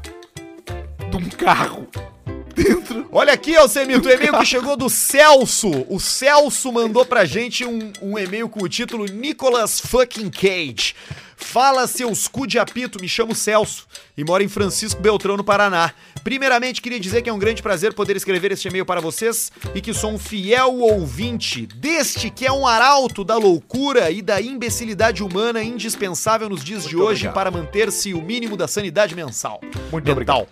[1.09, 1.87] de um carro.
[2.55, 3.07] Dentro.
[3.11, 5.71] Olha aqui, Alcemito, o e-mail que chegou do Celso.
[5.89, 10.93] O Celso mandou pra gente um, um e-mail com o título Nicolas fucking Cage.
[11.35, 15.93] Fala, seus cu de apito, me chamo Celso e moro em Francisco Beltrão, no Paraná.
[16.23, 19.81] Primeiramente, queria dizer que é um grande prazer poder escrever este e-mail para vocês e
[19.81, 25.23] que sou um fiel ouvinte deste que é um arauto da loucura e da imbecilidade
[25.23, 27.33] humana indispensável nos dias de Muito hoje obrigado.
[27.33, 29.59] para manter-se o mínimo da sanidade mensal.
[29.91, 30.47] Muito mental.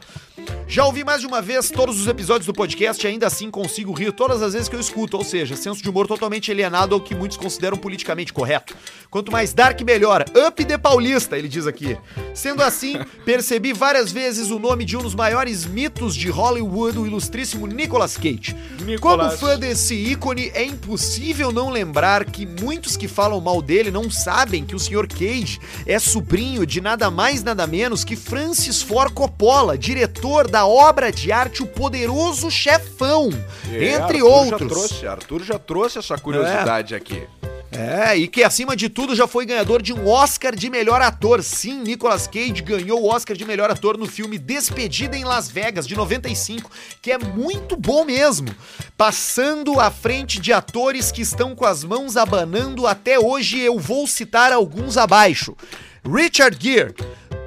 [0.67, 3.91] Já ouvi mais de uma vez todos os episódios do podcast e ainda assim consigo
[3.91, 7.01] rir todas as vezes que eu escuto, ou seja, senso de humor totalmente alienado ao
[7.01, 8.75] que muitos consideram politicamente correto.
[9.09, 10.25] Quanto mais dark, melhor.
[10.47, 11.97] Up de Paulista, ele diz aqui.
[12.33, 12.95] Sendo assim,
[13.25, 18.15] percebi várias vezes o nome de um dos maiores mitos de Hollywood, o ilustríssimo Nicolas
[18.15, 18.55] Cage.
[18.99, 24.09] Como fã desse ícone, é impossível não lembrar que muitos que falam mal dele não
[24.09, 25.07] sabem que o Sr.
[25.07, 31.11] Cage é sobrinho de nada mais nada menos que Francis Ford Coppola, diretor da obra
[31.11, 33.29] de arte O Poderoso Chefão,
[33.71, 34.59] É, entre Arthur outros.
[34.61, 37.23] Já trouxe, Arthur já trouxe essa curiosidade aqui.
[37.71, 41.41] É, e que acima de tudo já foi ganhador de um Oscar de melhor ator.
[41.41, 45.87] Sim, Nicolas Cage ganhou o Oscar de melhor ator no filme Despedida em Las Vegas,
[45.87, 46.69] de 95,
[47.01, 48.53] que é muito bom mesmo.
[48.97, 54.05] Passando à frente de atores que estão com as mãos abanando até hoje, eu vou
[54.05, 55.55] citar alguns abaixo:
[56.03, 56.93] Richard Gere,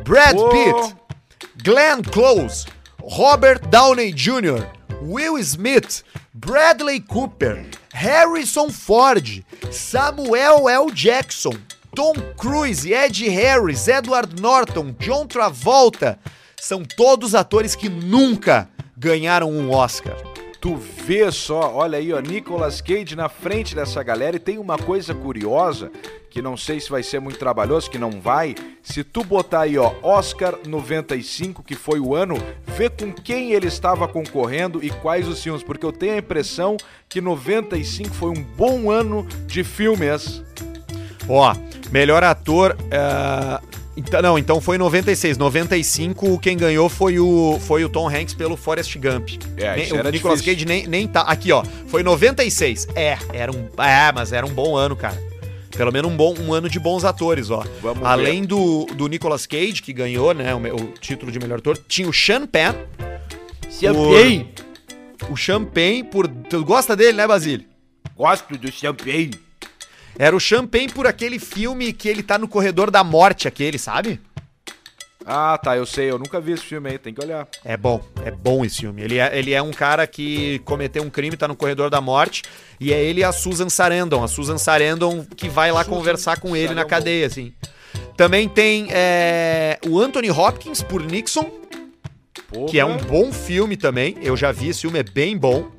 [0.05, 0.49] Brad Oh.
[0.49, 0.97] Pitt,
[1.63, 2.65] Glenn Close,
[2.99, 4.67] Robert Downey Jr.,
[5.03, 10.91] Will Smith, Bradley Cooper, Harrison Ford, Samuel L.
[10.93, 11.53] Jackson,
[11.95, 16.19] Tom Cruise, Ed Harris, Edward Norton, John Travolta.
[16.61, 20.17] São todos atores que nunca ganharam um Oscar.
[20.61, 24.77] Tu vê só, olha aí, ó, Nicolas Cage na frente dessa galera e tem uma
[24.77, 25.93] coisa curiosa,
[26.35, 28.57] que não sei se vai ser muito trabalhoso, que não vai.
[28.83, 32.37] Se tu botar aí, ó, Oscar 95, que foi o ano,
[32.77, 36.77] vê com quem ele estava concorrendo e quais os filmes, porque eu tenho a impressão
[37.09, 40.43] que 95 foi um bom ano de filmes.
[41.29, 41.55] Ó,
[41.93, 42.77] melhor ator.
[42.91, 43.61] é,
[43.97, 45.39] então, não, então foi 96.
[45.39, 49.41] 95, quem ganhou foi o, foi o Tom Hanks pelo Forrest Gump.
[49.57, 50.67] É, Nem- isso o era Nicolas difícil.
[50.67, 51.21] Cage nem, nem tá.
[51.21, 51.63] Aqui, ó.
[51.87, 52.89] Foi 96.
[52.97, 53.69] É, era um.
[53.81, 55.17] É, mas era um bom ano, cara.
[55.77, 57.65] Pelo menos um, bom, um ano de bons atores, ó.
[57.83, 58.07] Vamos ver.
[58.07, 62.09] Além do, do Nicolas Cage, que ganhou, né, o, o título de melhor ator, tinha
[62.09, 62.75] o Sean Penn.
[63.71, 64.55] Champagne.
[65.29, 66.29] O Champagne por.
[66.29, 67.67] Tu gosta dele, né, Basílio?
[68.17, 69.33] Gosto do champagne.
[70.17, 74.21] Era o Champagne por aquele filme que ele tá no corredor da morte, aquele, sabe?
[75.27, 77.49] Ah, tá, eu sei, eu nunca vi esse filme aí, tem que olhar.
[77.65, 79.03] É bom, é bom esse filme.
[79.03, 82.43] Ele é, ele é um cara que cometeu um crime, tá no corredor da morte,
[82.79, 84.23] e é ele e a Susan Sarandon.
[84.23, 86.89] A Susan Sarandon que vai lá Susan conversar com ele na Sarandon.
[86.89, 87.55] cadeia, assim.
[88.17, 91.51] Também tem é, o Anthony Hopkins por Nixon,
[92.49, 92.69] Porra.
[92.69, 94.17] que é um bom filme também.
[94.23, 95.71] Eu já vi esse filme, é bem bom.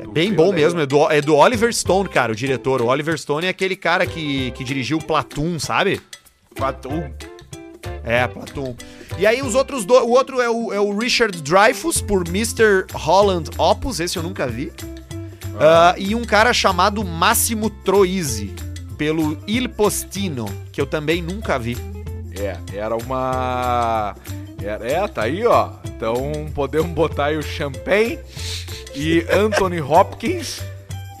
[0.00, 0.80] É bem bom mesmo.
[0.80, 2.80] É do, é do Oliver Stone, cara, o diretor.
[2.80, 6.00] O Oliver Stone é aquele cara que, que dirigiu Platoon, sabe?
[6.56, 7.12] Fatum.
[8.04, 8.74] É, Platoon.
[9.18, 10.04] E aí os outros dois.
[10.04, 12.86] O outro é o, é o Richard Dreyfuss por Mr.
[12.92, 14.72] Holland Opus, esse eu nunca vi.
[15.58, 18.54] Ah, e um cara chamado Massimo Troisi,
[18.96, 21.76] pelo Il Postino, que eu também nunca vi.
[22.38, 24.16] É, era uma.
[24.62, 25.70] Era, é, tá aí, ó.
[25.84, 28.18] Então podemos botar aí o Champagne
[28.94, 30.62] e Anthony Hopkins.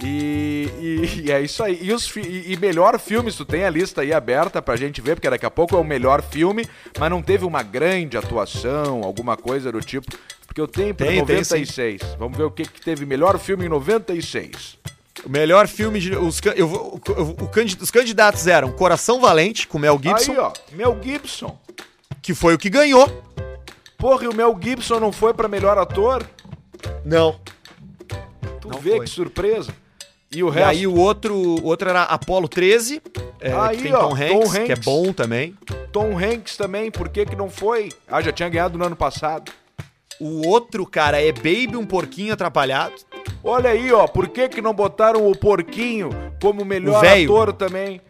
[0.02, 1.78] E, e- e é isso aí.
[1.80, 5.14] E, os, e, e melhor filmes, tu tem a lista aí aberta pra gente ver,
[5.14, 6.66] porque daqui a pouco é o melhor filme,
[6.98, 10.06] mas não teve uma grande atuação, alguma coisa do tipo.
[10.46, 12.02] Porque eu tenho pra Tem, tem, 96.
[12.18, 14.76] Vamos ver o que, que teve melhor filme em 96.
[15.24, 16.16] O melhor filme de.
[16.16, 17.36] Os, eu, vou- eu-
[17.80, 21.58] os candidatos eram Coração Valente, com Mel Gibson, Aí, ó, Mel Gibson.
[22.20, 23.22] que foi o que ganhou.
[23.96, 26.24] Porra, e o Mel Gibson não foi pra melhor ator?
[27.04, 27.38] Não.
[28.60, 29.00] Tu Não vê foi.
[29.04, 29.72] que surpresa.
[30.34, 30.68] E o E resto.
[30.68, 33.02] aí o outro, o outro era Apollo 13,
[33.40, 34.84] é, Aí, que tem ó, Tom Tom Hanks, que é Hanks.
[34.84, 35.54] bom também.
[35.92, 37.90] Tom Hanks também, por que que não foi?
[38.08, 39.52] Ah, já tinha ganhado no ano passado.
[40.20, 42.94] O outro, cara, é Baby, um porquinho atrapalhado.
[43.42, 48.00] Olha aí, ó, por que que não botaram o Porquinho como melhor O ator também?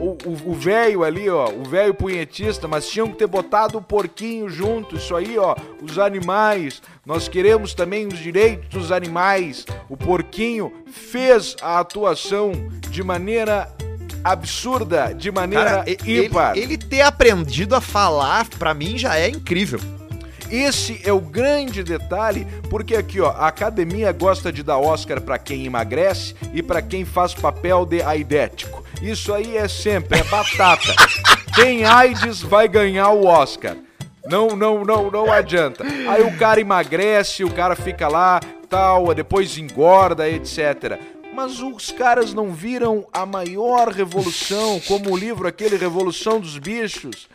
[0.00, 4.96] O velho ali, ó, o velho punhetista, mas tinham que ter botado o Porquinho junto,
[4.96, 6.80] isso aí, ó, os animais.
[7.04, 9.66] Nós queremos também os direitos dos animais.
[9.88, 12.52] O Porquinho fez a atuação
[12.90, 13.68] de maneira
[14.22, 16.56] absurda, de maneira Cara, e- ele, ímpar.
[16.56, 19.80] ele ter aprendido a falar, pra mim, já é incrível.
[20.50, 25.38] Esse é o grande detalhe, porque aqui, ó, a academia gosta de dar Oscar pra
[25.38, 28.82] quem emagrece e pra quem faz papel de aidético.
[29.02, 30.94] Isso aí é sempre, é batata.
[31.54, 33.76] Tem AIDS vai ganhar o Oscar.
[34.26, 35.84] Não, não, não, não adianta.
[35.84, 41.00] Aí o cara emagrece, o cara fica lá, tal, depois engorda, etc.
[41.34, 47.28] Mas os caras não viram a maior revolução, como o livro aquele Revolução dos Bichos,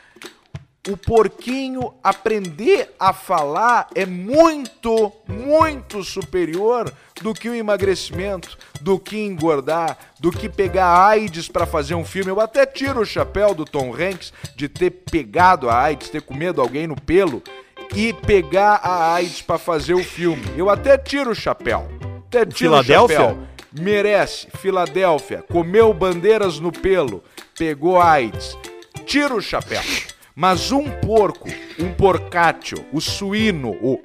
[0.89, 6.91] o porquinho aprender a falar é muito, muito superior
[7.21, 12.29] do que o emagrecimento, do que engordar, do que pegar AIDS pra fazer um filme.
[12.29, 16.59] Eu até tiro o chapéu do Tom Hanks de ter pegado a AIDS, ter comido
[16.59, 17.41] alguém no pelo.
[17.95, 20.43] e pegar a AIDS pra fazer o filme.
[20.57, 21.87] Eu até tiro o chapéu.
[22.27, 23.17] Até tiro Filadélfia?
[23.17, 23.47] o chapéu.
[23.71, 24.47] Merece.
[24.57, 25.43] Filadélfia.
[25.51, 27.23] Comeu bandeiras no pelo.
[27.57, 28.57] Pegou AIDS.
[29.05, 29.81] Tira o chapéu.
[30.35, 31.47] Mas um porco,
[31.79, 34.01] um porcaccio, o suíno, o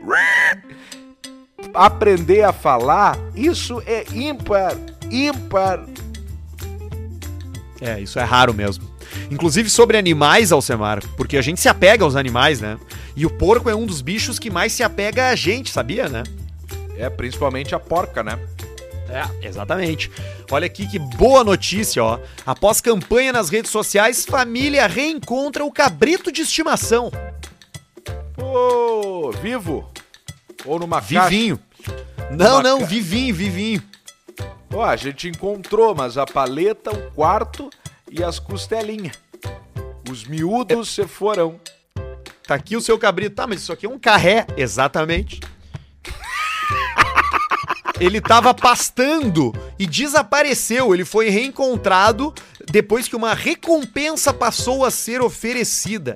[1.72, 4.76] aprender a falar, isso é ímpar,
[5.10, 5.84] ímpar.
[7.80, 8.88] É, isso é raro mesmo.
[9.30, 12.78] Inclusive sobre animais, Alcemar, porque a gente se apega aos animais, né?
[13.16, 16.22] E o porco é um dos bichos que mais se apega a gente, sabia, né?
[16.96, 18.38] É, principalmente a porca, né?
[19.10, 20.10] É, exatamente.
[20.50, 22.18] Olha aqui que boa notícia, ó.
[22.44, 27.10] Após campanha nas redes sociais, família reencontra o cabrito de estimação.
[28.36, 29.90] Ô, vivo?
[30.64, 31.58] Ou numa Vivinho.
[32.30, 33.82] Não, Uma não, ca- vivinho, vivinho.
[34.36, 34.52] caixa?
[34.74, 37.70] Ó, a gente encontrou, mas a paleta, o quarto
[38.10, 39.14] e as costelinhas.
[40.10, 41.58] Os miúdos se foram.
[42.46, 43.36] Tá aqui o seu cabrito.
[43.36, 44.46] Tá, mas isso aqui é um carré.
[44.56, 45.40] Exatamente.
[48.00, 50.94] Ele tava pastando e desapareceu.
[50.94, 52.32] Ele foi reencontrado
[52.70, 56.14] depois que uma recompensa passou a ser oferecida.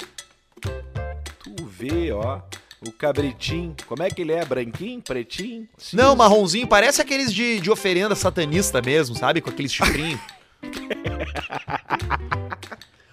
[0.60, 2.40] Tu vê, ó.
[2.86, 3.76] O cabritinho.
[3.86, 4.44] Como é que ele é?
[4.44, 5.00] Branquinho?
[5.00, 5.68] Pretinho?
[5.92, 9.40] Não, marronzinho, parece aqueles de, de oferenda satanista mesmo, sabe?
[9.40, 10.20] Com aqueles chifrinhos.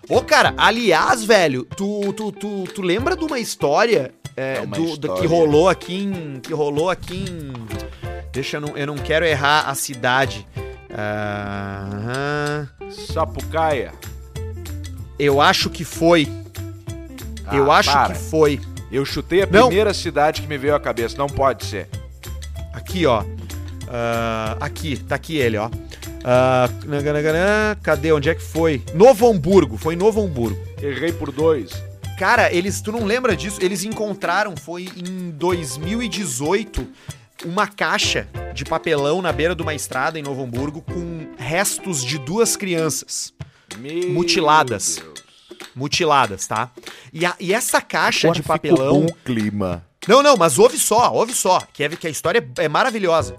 [0.08, 4.76] Ô, cara, aliás, velho, tu, tu, tu, tu lembra de uma história, é, É uma
[4.76, 5.30] do, do que história.
[5.30, 6.40] rolou aqui em.
[6.40, 7.54] Que rolou aqui em.
[8.32, 10.46] Deixa eu não, eu não quero errar a cidade.
[13.14, 13.92] Sapucaia.
[15.18, 16.28] eu acho que foi.
[17.46, 18.14] Ah, eu acho para.
[18.14, 18.60] que foi.
[18.92, 19.68] Eu chutei a Não.
[19.68, 21.18] primeira cidade que me veio à cabeça.
[21.18, 21.88] Não pode ser.
[22.74, 23.24] Aqui, ó.
[23.88, 25.70] Ah, aqui, tá aqui ele, ó.
[26.86, 28.12] Nananana, cadê?
[28.12, 28.84] Onde é que foi?
[28.94, 30.60] Novo Hamburgo, foi em Novo Hamburgo.
[30.82, 31.72] Errei por dois.
[32.18, 33.60] Cara, eles, tu não lembra disso?
[33.62, 36.86] Eles encontraram, foi em 2018,
[37.46, 42.18] uma caixa de papelão na beira de uma estrada em Novo Hamburgo com restos de
[42.18, 43.34] duas crianças
[43.78, 44.98] Meu Mutiladas.
[44.98, 45.20] Deus.
[45.76, 46.72] mutiladas, tá?
[47.14, 49.06] E, a- e essa caixa de papelão.
[49.06, 49.86] o clima.
[50.08, 53.36] Não, não, mas ouve só, ouve só, que, é, que a história é, é maravilhosa.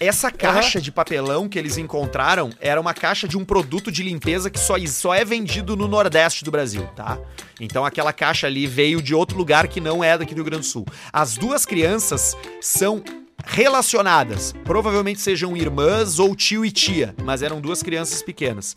[0.00, 4.48] Essa caixa de papelão que eles encontraram era uma caixa de um produto de limpeza
[4.48, 7.18] que só, só é vendido no Nordeste do Brasil, tá?
[7.60, 10.62] Então aquela caixa ali veio de outro lugar que não é daqui do Rio Grande
[10.62, 10.86] do Sul.
[11.12, 13.02] As duas crianças são
[13.44, 18.74] relacionadas, provavelmente sejam irmãs ou tio e tia, mas eram duas crianças pequenas.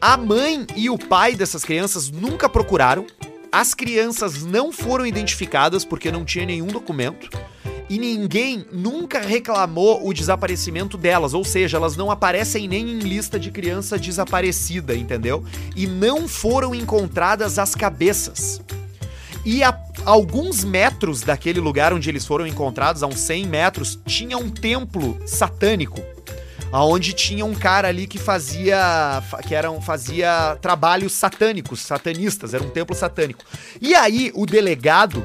[0.00, 3.06] A mãe e o pai dessas crianças nunca procuraram.
[3.50, 7.30] As crianças não foram identificadas porque não tinha nenhum documento.
[7.88, 13.38] E ninguém nunca reclamou o desaparecimento delas, ou seja, elas não aparecem nem em lista
[13.38, 15.44] de criança desaparecida, entendeu?
[15.76, 18.60] E não foram encontradas as cabeças.
[19.44, 24.36] E a alguns metros daquele lugar onde eles foram encontrados, a uns 100 metros, tinha
[24.38, 26.00] um templo satânico
[26.72, 32.64] aonde tinha um cara ali que fazia fa- que eram fazia trabalhos satânicos, satanistas, era
[32.64, 33.44] um templo satânico.
[33.80, 35.24] E aí o delegado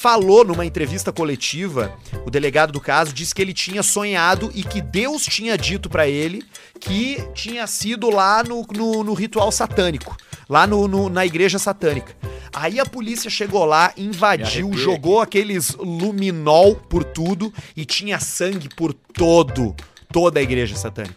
[0.00, 1.92] falou numa entrevista coletiva,
[2.24, 6.08] o delegado do caso disse que ele tinha sonhado e que Deus tinha dito pra
[6.08, 6.42] ele
[6.80, 10.16] que tinha sido lá no, no, no ritual satânico,
[10.48, 12.16] lá no, no- na igreja satânica.
[12.50, 18.94] Aí a polícia chegou lá, invadiu, jogou aqueles luminol por tudo e tinha sangue por
[18.94, 19.76] todo,
[20.10, 21.14] toda a igreja satânica.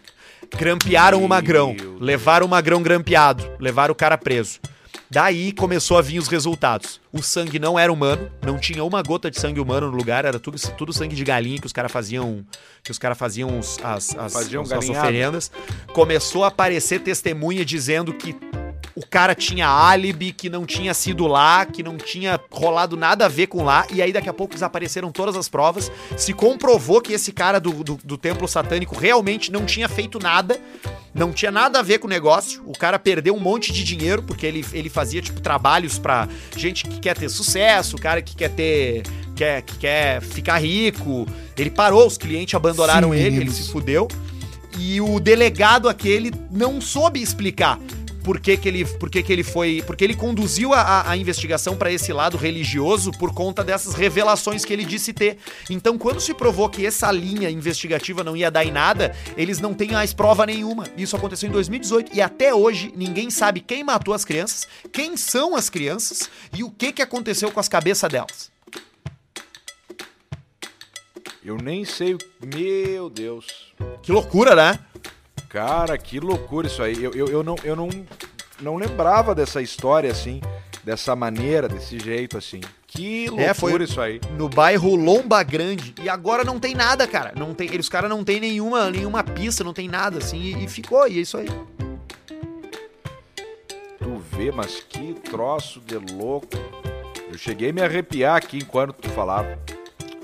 [0.58, 4.60] Grampearam o magrão, levaram o magrão grampeado, levaram o cara preso.
[5.10, 7.00] Daí começou a vir os resultados.
[7.12, 10.38] O sangue não era humano, não tinha uma gota de sangue humano no lugar, era
[10.40, 12.44] tudo, tudo sangue de galinha que os caras faziam,
[12.82, 15.50] que os caras faziam os- as, as, Faziam as, as oferendas.
[15.92, 18.34] Começou a aparecer testemunha dizendo que
[18.96, 23.28] o cara tinha álibi, que não tinha sido lá, que não tinha rolado nada a
[23.28, 25.90] ver com lá, e aí daqui a pouco desapareceram todas as provas.
[26.16, 30.60] Se comprovou que esse cara do, do, do templo satânico realmente não tinha feito nada,
[31.12, 32.62] não tinha nada a ver com o negócio.
[32.66, 36.84] O cara perdeu um monte de dinheiro, porque ele, ele fazia, tipo, trabalhos pra gente
[36.84, 39.02] que quer ter sucesso, o cara que quer ter.
[39.34, 41.26] Quer, que quer ficar rico.
[41.58, 44.06] Ele parou, os clientes abandonaram Sim, ele, ele se fudeu.
[44.78, 47.80] E o delegado aquele não soube explicar
[48.24, 49.82] por que, que ele, por que, que ele foi.
[49.86, 54.72] Porque ele conduziu a, a- investigação para esse lado religioso por conta dessas revelações que
[54.72, 55.36] ele disse ter.
[55.70, 59.74] Então, quando se provou que essa linha investigativa não ia dar em nada, eles não
[59.74, 60.84] têm mais prova nenhuma.
[60.96, 65.54] Isso aconteceu em 2018 e até hoje ninguém sabe quem matou as crianças, quem são
[65.54, 68.50] as crianças e o que, que aconteceu com as cabeças delas.
[71.44, 72.14] Eu nem sei.
[72.14, 72.18] o-
[72.56, 73.46] Meu Deus.
[74.02, 74.78] Que loucura, né?
[75.54, 77.02] Cara, que loucura isso aí.
[77.04, 77.88] Eu, eu, eu, não, eu não,
[78.60, 80.40] não lembrava dessa história assim.
[80.82, 82.60] dessa maneira, desse jeito assim.
[82.88, 84.20] Que loucura É, foi- isso aí.
[84.36, 85.94] no bairro Lomba Grande.
[86.02, 87.32] E agora não tem nada, cara.
[87.36, 90.38] Não tem, eles caras não tem nenhuma, nenhuma pista, não tem nada assim.
[90.40, 91.46] E, e ficou, e é isso aí.
[93.98, 96.48] Tu vê, mas que troço de louco.
[97.30, 99.56] Eu cheguei a me arrepiar aqui enquanto tu falava.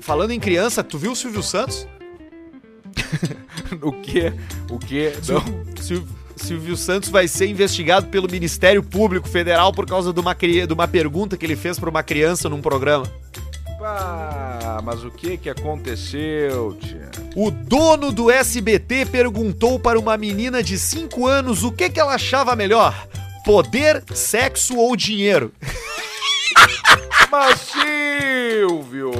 [0.01, 1.87] Falando em criança, tu viu o Silvio Santos?
[3.81, 4.33] O que?
[4.69, 5.13] O que?
[5.27, 5.43] Não.
[5.81, 10.65] Silvio, Silvio Santos vai ser investigado pelo Ministério Público Federal por causa de uma, cri-
[10.67, 13.05] de uma pergunta que ele fez pra uma criança num programa.
[13.79, 17.09] Pá, mas o que que aconteceu, tia?
[17.35, 22.13] O dono do SBT perguntou para uma menina de 5 anos o que, que ela
[22.13, 22.93] achava melhor:
[23.43, 25.51] poder, sexo ou dinheiro.
[27.31, 29.11] Mas Silvio!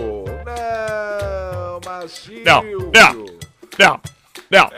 [0.45, 2.43] Não, mas Silvio!
[2.45, 3.26] Não, não.
[3.80, 3.99] Não,
[4.52, 4.70] não.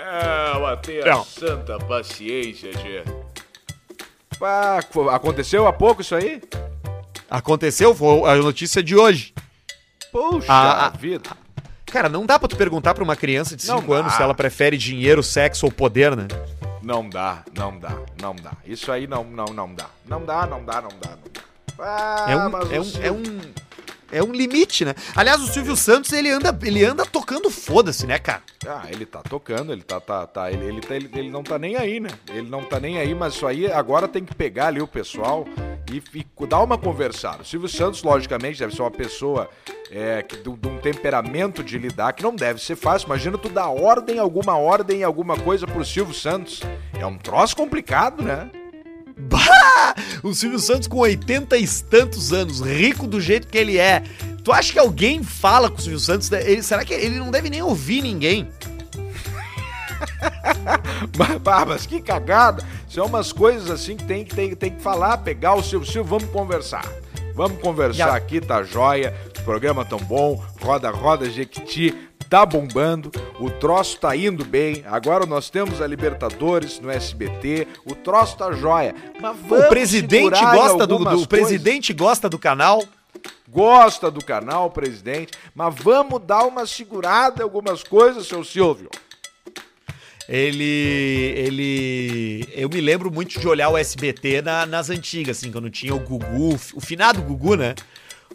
[0.69, 1.23] Não, tenha Não.
[1.25, 2.71] santa paciência.
[4.39, 6.41] Pá, fo- aconteceu há pouco isso aí?
[7.29, 9.33] Aconteceu, foi a notícia de hoje.
[10.11, 10.89] Puxa Ah, ah.
[10.89, 11.31] vida.
[11.87, 14.33] Cara, não dá pra tu perguntar pra uma criança de Não 5 anos se ela
[14.33, 16.27] prefere dinheiro, sexo ou poder, né?
[16.81, 18.51] Não dá, não dá, não dá.
[18.65, 19.85] Isso aí não, não, não dá.
[20.05, 21.41] Não dá, não dá, não dá, não dá.
[21.79, 23.23] Ah, É um, mas é um, é um,
[24.13, 24.93] é um limite, né?
[25.15, 28.41] Aliás, o Silvio Santos, ele anda, ele anda tocando foda-se, né, cara?
[28.67, 31.57] Ah, ele tá tocando, ele tá, tá, tá, ele, ele, tá- ele, ele não tá
[31.59, 32.09] nem aí, né?
[32.29, 35.45] Ele não tá nem aí, mas isso aí agora tem que pegar ali o pessoal
[35.91, 37.41] e, e dar uma conversada.
[37.41, 39.49] O Silvio Santos, logicamente, deve ser uma pessoa
[39.91, 43.07] é, que, de, de um temperamento de lidar que não deve ser fácil.
[43.07, 46.61] Imagina tu dar ordem, alguma ordem, alguma coisa pro Silvio Santos.
[46.97, 48.49] É um troço complicado, né?
[49.17, 49.95] Bah!
[50.23, 54.03] O Silvio Santos com 80 e tantos anos, rico do jeito que ele é.
[54.43, 56.31] Tu acha que alguém fala com o Silvio Santos?
[56.31, 58.49] Ele- será que ele não deve nem ouvir ninguém?
[61.67, 62.63] Mas que cagada.
[62.89, 66.09] São umas coisas assim que tem, que tem, tem que falar, pegar o Silvio Silvio,
[66.19, 66.85] vamos conversar.
[67.35, 69.13] Vamos conversar Já- aqui, tá joia.
[69.43, 71.93] Programa tão bom, roda, roda, Jequiti,
[72.33, 74.83] tá bombando, o troço tá indo bem.
[74.87, 78.95] Agora nós temos a Libertadores no SBT, o troço tá joia.
[79.21, 82.83] Mas vamos o presidente gosta do, do- o presidente gosta do canal.
[83.47, 88.89] gosta do canal, presidente, mas vamos dar uma segurada em algumas coisas, seu Silvio.
[90.27, 91.33] Ele.
[91.37, 92.49] Ele.
[92.53, 95.99] Eu me lembro muito de olhar o SBT na- nas antigas, assim, quando tinha o
[95.99, 97.75] Gugu, o finado Gugu, né?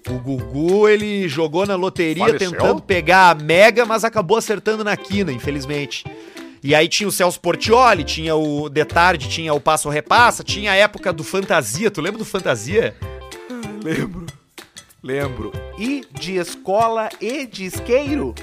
[0.09, 2.51] O Gugu, ele jogou na loteria Faleceu?
[2.53, 6.05] tentando pegar a Mega, mas acabou acertando na quina, infelizmente.
[6.63, 10.73] E aí tinha o Celso Portioli, tinha o De Tarde, tinha o Passo Repassa, tinha
[10.73, 11.91] a época do Fantasia.
[11.91, 12.97] Tu lembra do Fantasia?
[13.83, 14.27] Lembro.
[15.03, 15.53] Lembro.
[15.79, 18.35] E de escola e de isqueiro?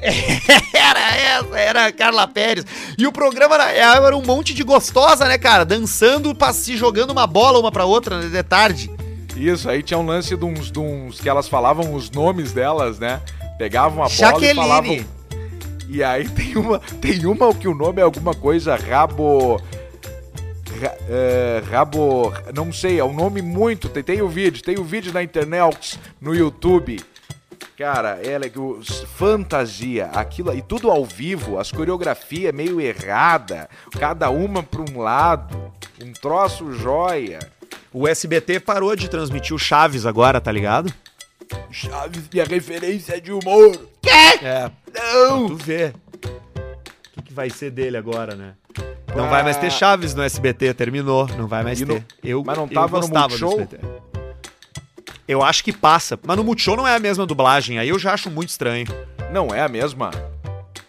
[0.74, 2.64] Era essa, era a Carla Pérez.
[2.96, 5.64] E o programa era, era um monte de gostosa, né, cara?
[5.64, 8.90] Dançando, se jogando uma bola uma pra outra, né, de tarde.
[9.36, 12.98] Isso, aí tinha um lance de uns, de uns que elas falavam os nomes delas,
[12.98, 13.20] né?
[13.58, 14.54] Pegavam a bola e Jaqueline.
[14.54, 15.04] falavam.
[15.88, 19.56] E aí tem uma, tem uma que o nome é alguma coisa rabo.
[20.80, 22.32] ra- é, rabo.
[22.54, 23.88] Não sei, é um nome muito.
[23.88, 27.00] Tem, tem o vídeo, tem o vídeo na internet, no YouTube.
[27.76, 28.50] Cara, ela é
[29.16, 35.56] fantasia, aquilo e tudo ao vivo, as coreografias meio errada, cada uma pra um lado,
[36.04, 37.38] um troço joia.
[37.92, 40.92] O SBT parou de transmitir o Chaves agora, tá ligado?
[41.70, 43.76] Chaves, minha referência de humor.
[44.42, 44.70] É.
[44.94, 45.48] Não!
[45.48, 45.92] Tu vê.
[46.24, 48.54] O que, que vai ser dele agora, né?
[49.16, 51.26] Não vai mais ter Chaves no SBT, terminou.
[51.36, 51.92] Não vai mais E ter.
[51.94, 53.60] no- Eu, mas não eu tava no gostava do Multishow?
[53.60, 53.80] SBT.
[55.26, 56.18] Eu acho que passa.
[56.24, 57.78] Mas no Multishow não é a mesma dublagem.
[57.78, 58.86] Aí eu já acho muito estranho.
[59.32, 60.10] Não é a mesma?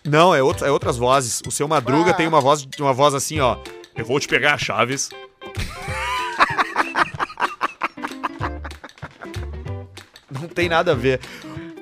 [0.06, 1.42] Não, é, outro, é outras vozes.
[1.48, 2.14] O seu Madruga Ah.
[2.14, 3.58] tem uma voz, uma voz assim, ó.
[3.96, 5.10] Eu vou te pegar, Chaves.
[10.32, 11.20] Não tem nada a ver.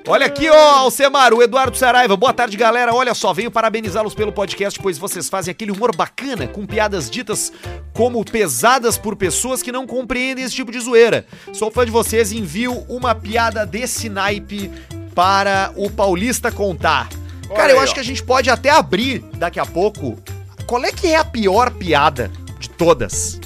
[0.06, 2.16] Olha aqui, ó, Alcemar, o Eduardo Saraiva.
[2.16, 2.92] Boa tarde, galera.
[2.94, 7.52] Olha só, venho parabenizá-los pelo podcast, pois vocês fazem aquele humor bacana, com piadas ditas
[7.92, 11.26] como pesadas por pessoas que não compreendem esse tipo de zoeira.
[11.52, 14.70] Sou fã de vocês e envio uma piada desse naipe
[15.14, 17.08] para o Paulista contar.
[17.48, 17.94] Cara, Olha eu aí, acho ó.
[17.94, 20.18] que a gente pode até abrir daqui a pouco.
[20.66, 23.38] Qual é que é a pior piada de todas?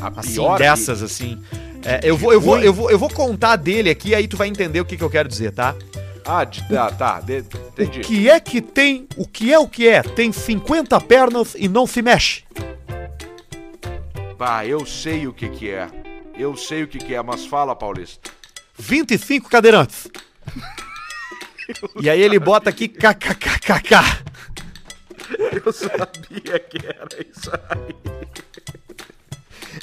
[0.00, 1.38] A Assim, pior dessas, assim.
[1.88, 4.48] É, eu, vou, eu, vou, eu, vou, eu vou contar dele aqui, aí tu vai
[4.48, 5.74] entender o que, que eu quero dizer, tá?
[6.24, 8.00] Ah, de, ah, tá, de- entendi.
[8.00, 9.08] O que é que tem.
[9.16, 10.02] O que é o que é?
[10.02, 12.44] Tem 50 pernas e não se mexe.
[14.36, 15.88] Pá, eu sei o que que é.
[16.36, 18.30] Eu sei o que que é, mas fala, Paulista.
[18.78, 20.08] 25 cadeirantes.
[22.00, 23.94] E aí ele bota aqui kkkk.
[25.62, 27.94] Eu sabia que era isso aí.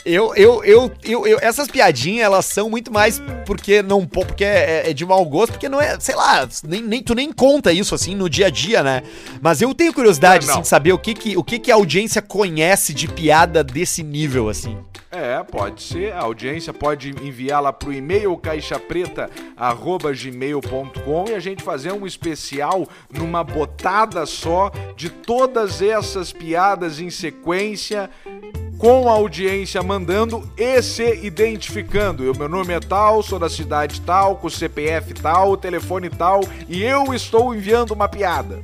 [0.04, 4.89] Eu, eu, eu, eu, eu- essas piadinhas, elas são muito mais porque não porque é,
[4.89, 7.96] é de mau gosto, porque não é, sei lá, nem, nem, tu nem conta isso
[7.96, 9.04] assim no dia a dia, né?
[9.41, 12.22] Mas eu tenho curiosidade, assim, de saber o que que, o que que a audiência
[12.22, 14.78] conhece de piada desse nível, assim.
[15.12, 16.12] É, pode ser.
[16.12, 23.41] A audiência pode enviar lá pro e-mail caixapreta@gmail.com e a gente fazer um especial numa
[23.43, 28.10] botada só de todas essas piadas em sequência
[28.86, 32.24] com a audiência mandando e se identificando.
[32.24, 36.84] Eu, meu nome é tal, sou da cidade tal, com CPF tal, telefone tal e
[36.84, 38.62] eu estou enviando uma piada.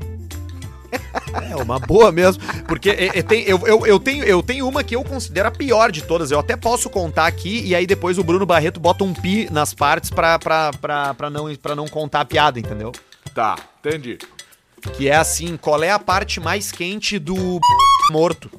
[1.49, 4.95] É uma boa mesmo, porque é- é- eu, eu, eu, tenho, eu tenho uma que
[4.95, 6.29] eu considero a pior de todas.
[6.29, 9.73] Eu até posso contar aqui e aí depois o Bruno Barreto bota um pi nas
[9.73, 12.91] partes pra, pra, pra, pra, não, pra não contar a piada, entendeu?
[13.33, 14.17] Tá, entendi.
[14.93, 17.59] Que é assim, qual é a parte mais quente do
[18.11, 18.51] morto?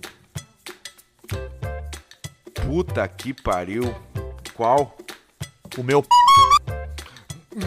[2.67, 3.95] Puta que pariu.
[4.55, 4.97] Qual?
[5.77, 6.05] O meu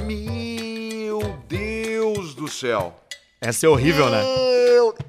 [0.05, 2.95] Meu Deus do céu.
[3.41, 4.23] Essa é horrível, né?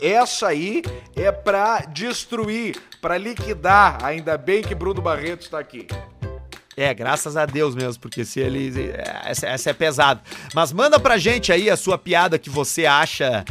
[0.01, 0.83] Essa aí
[1.15, 4.05] é pra destruir, pra liquidar.
[4.05, 5.87] Ainda bem que Bruno Barreto está aqui.
[6.79, 8.91] É, graças a Deus mesmo, porque se ele.
[8.91, 10.21] é, Essa, essa é pesada.
[10.55, 13.45] Mas manda pra gente aí a sua piada que você acha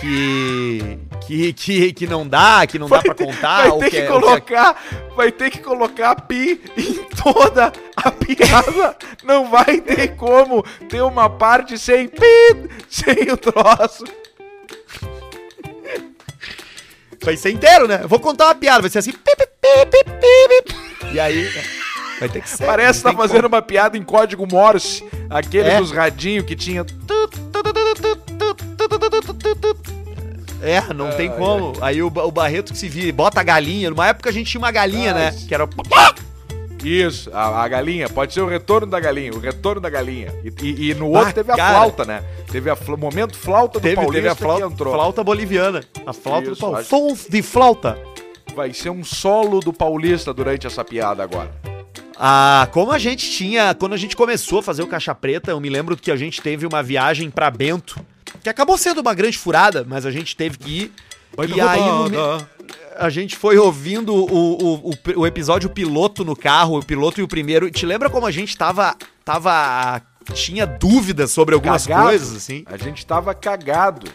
[0.00, 0.98] que.
[1.24, 3.58] que, que, que não dá, que não dá pra contar.
[3.62, 4.82] vai ou ter que, é- ou é- colocar,
[5.14, 8.96] vai ter que colocar pi em toda a piada.
[9.22, 14.02] Não vai ter como ter uma parte sem pi, sem o troço.
[17.22, 18.00] Vai ser inteiro, né?
[18.02, 19.12] Eu vou contar uma piada, vai ser assim.
[19.12, 21.14] pi, pi, pi, pi, pi, pi.
[21.14, 21.48] E aí.
[22.22, 22.64] Vai ter que ser.
[22.64, 25.78] Parece que não tá fazendo uma piada em código Morse, aquele É.
[25.78, 26.86] dos radinhos que tinha
[30.60, 31.72] É, não tem como.
[31.80, 33.90] Aí o, o Barreto que se vira, bota a galinha.
[33.90, 35.34] Numa época a gente tinha uma galinha, né?
[35.48, 35.68] Que era.
[36.84, 38.08] Isso, a, a galinha.
[38.08, 40.32] Pode ser o retorno da galinha, o retorno da galinha.
[40.44, 41.74] E, e- e no outro Ah, teve a cara.
[41.74, 42.22] flauta, né?
[42.50, 44.94] Teve a fla- momento flauta do Teve, Paulista teve a flauta, que entrou.
[44.94, 45.82] flauta boliviana.
[46.06, 47.98] A flauta Isso, do acho- Sons de flauta.
[48.54, 51.50] Vai ser um solo do Paulista durante essa piada agora.
[52.24, 53.74] Ah, como a gente tinha.
[53.74, 56.40] Quando a gente começou a fazer o Caixa Preta, eu me lembro que a gente
[56.40, 57.98] teve uma viagem pra Bento.
[58.40, 60.92] Que acabou sendo uma grande furada, mas a gente teve que ir.
[61.52, 62.46] e aí no
[62.96, 67.24] a gente foi ouvindo o, o, o, o episódio piloto no carro, o piloto e
[67.24, 67.68] o primeiro.
[67.72, 68.94] Te lembra como a gente tava.
[69.24, 70.00] tava.
[70.32, 72.04] tinha dúvidas sobre algumas Cagado.
[72.04, 72.62] coisas, assim?
[72.66, 74.08] A gente tava cagado.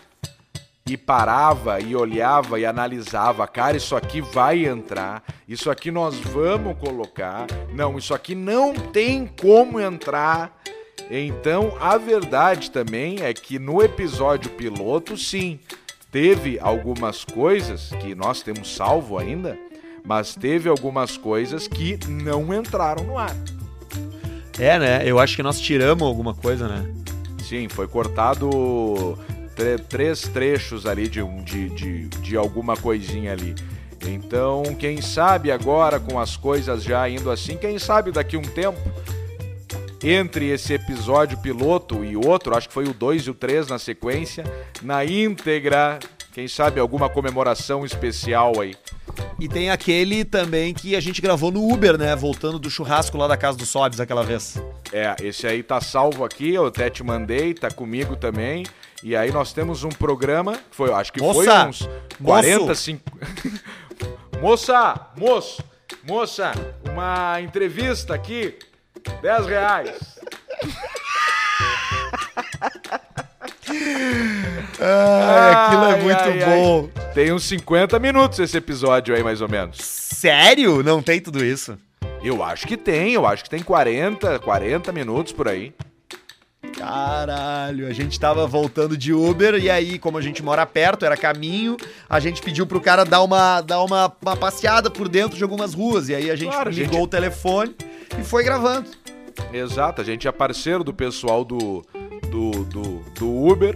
[0.87, 3.45] E parava, e olhava, e analisava.
[3.45, 5.21] Cara, isso aqui vai entrar.
[5.47, 7.45] Isso aqui nós vamos colocar.
[7.73, 10.57] Não, isso aqui não tem como entrar.
[11.09, 15.59] Então, a verdade também é que no episódio piloto, sim,
[16.11, 19.57] teve algumas coisas que nós temos salvo ainda,
[20.05, 23.35] mas teve algumas coisas que não entraram no ar.
[24.59, 25.01] É, né?
[25.05, 26.91] Eu acho que nós tiramos alguma coisa, né?
[27.43, 29.17] Sim, foi cortado
[29.89, 33.55] três trechos ali de, de, de, de alguma coisinha ali.
[34.05, 38.79] Então, quem sabe agora com as coisas já indo assim, quem sabe daqui um tempo,
[40.03, 43.79] entre esse episódio piloto e outro, acho que foi o 2 e o 3 na
[43.79, 44.43] sequência,
[44.81, 45.99] na íntegra,
[46.31, 48.75] quem sabe alguma comemoração especial aí.
[49.39, 52.15] E tem aquele também que a gente gravou no Uber, né?
[52.15, 54.61] Voltando do churrasco lá da casa do Sobs aquela vez.
[54.91, 58.65] É, esse aí tá salvo aqui, eu até te mandei, tá comigo também.
[59.03, 61.67] E aí nós temos um programa, foi, acho que foi Moça!
[61.67, 61.81] uns
[62.19, 62.23] Moço!
[62.23, 63.11] 40, 50...
[64.41, 65.63] moça, moço,
[66.03, 66.51] moça,
[66.91, 68.57] uma entrevista aqui,
[69.21, 70.17] 10 reais.
[74.79, 76.89] Ah, aquilo é Ai, muito ai, bom.
[77.17, 79.77] Tem uns 50 minutos esse episódio aí, mais ou menos.
[79.79, 80.83] Sério?
[80.83, 81.75] Não tem tudo isso?
[82.21, 85.73] Eu acho que tem, eu acho que tem 40, 40 minutos por aí.
[86.77, 91.17] Caralho, a gente tava voltando de Uber e aí, como a gente mora perto, era
[91.17, 91.75] caminho,
[92.07, 95.73] a gente pediu pro cara dar uma, dar uma, uma passeada por dentro de algumas
[95.73, 96.09] ruas.
[96.09, 97.03] E aí a gente Claro, ligou gente.
[97.03, 97.75] o telefone
[98.21, 98.91] e foi gravando.
[99.51, 101.83] Exato, a gente é parceiro do pessoal do,
[102.29, 103.75] do, do, do Uber.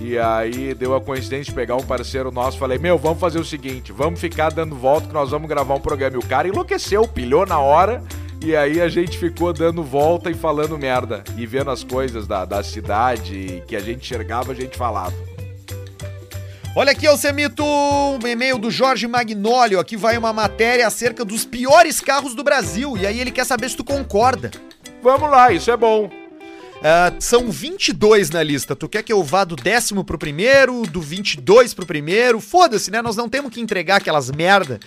[0.00, 2.58] E aí deu a coincidência de pegar um parceiro nosso.
[2.58, 5.80] Falei, meu, vamos fazer o seguinte: vamos ficar dando volta que nós vamos gravar um
[5.80, 6.16] programa.
[6.16, 8.02] E o cara enlouqueceu, pilhou na hora.
[8.42, 11.24] E aí a gente ficou dando volta e falando merda.
[11.36, 15.14] E vendo as coisas da, da cidade que a gente enxergava, a gente falava.
[16.76, 19.78] Olha aqui, Alcemito, um e-mail do Jorge Magnólio.
[19.78, 22.96] Aqui vai uma matéria acerca dos piores carros do Brasil.
[22.96, 24.50] E aí ele quer saber se tu concorda.
[25.00, 26.23] Vamos lá, isso é bom.
[26.86, 28.76] Ah, são 22 na lista.
[28.76, 32.40] Tu quer que eu vá do décimo pro primeiro, do 22 pro primeiro?
[32.40, 33.00] Foda-se, né?
[33.00, 34.78] Nós não temos que entregar aquelas merda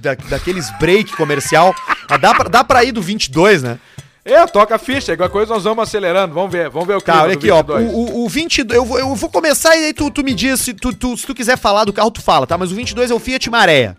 [0.00, 1.74] da, daqueles break comercial.
[2.08, 3.78] Ah, dá, pra, dá pra ir do 22, né?
[4.24, 7.12] É, toca a ficha, igual coisa nós vamos acelerando, vamos ver, vamos ver o Tá,
[7.12, 7.62] clima olha aqui, ó.
[7.62, 7.92] 22.
[7.92, 10.60] O, o, o 22, eu vou, eu vou começar e aí tu, tu me diz,
[10.62, 12.56] se tu, tu- se tu quiser falar do carro, tu fala, tá?
[12.56, 13.94] Mas o 22 é o Fiat Maré.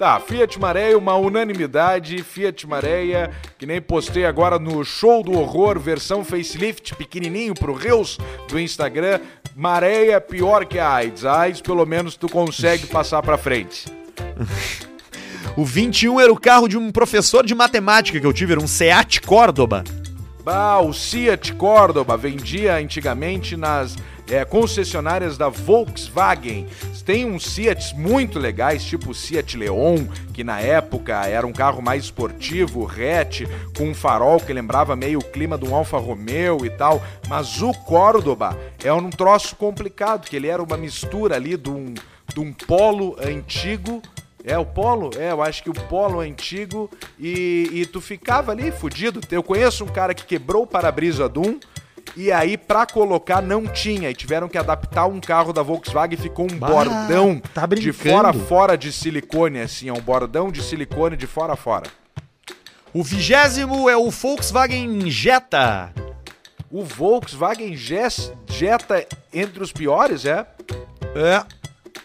[0.00, 5.78] Tá, Fiat Maréia, uma unanimidade, Fiat Maréia, que nem postei agora no Show do Horror,
[5.78, 8.16] versão facelift, pequenininho pro Reels
[8.48, 9.20] do Instagram,
[9.54, 13.92] Maréia pior que a AIDS, a AIDS pelo menos tu consegue passar pra frente.
[15.54, 18.66] O 21 era o carro de um professor de matemática que eu tive, era um
[18.66, 19.84] Seat Córdoba.
[20.42, 23.98] Bah, o Fiat Córdoba vendia antigamente nas
[24.30, 26.66] é, concessionárias da Volkswagen.
[27.04, 31.82] Tem uns Fiat muito legais, tipo o Fiat Leon, que na época era um carro
[31.82, 33.42] mais esportivo, hatch,
[33.76, 37.02] com um farol que lembrava meio o clima de um Alfa Romeo e tal.
[37.28, 41.94] Mas o Córdoba é um troço complicado, que ele era uma mistura ali de um,
[42.32, 44.00] de um polo antigo
[44.44, 45.10] é, o polo?
[45.18, 49.20] É, eu acho que o polo antigo e, e tu ficava ali fudido.
[49.30, 51.60] Eu conheço um cara que quebrou o para-brisa de um
[52.16, 56.22] e aí pra colocar não tinha e tiveram que adaptar um carro da Volkswagen e
[56.22, 60.50] ficou um Bah, bordão tá de fora a fora de silicone, assim, é um bordão
[60.50, 61.86] de silicone de fora a fora.
[62.92, 65.92] O vigésimo é o Volkswagen Jetta.
[66.70, 70.46] O Volkswagen Jetta entre os piores, é?
[71.14, 71.44] É.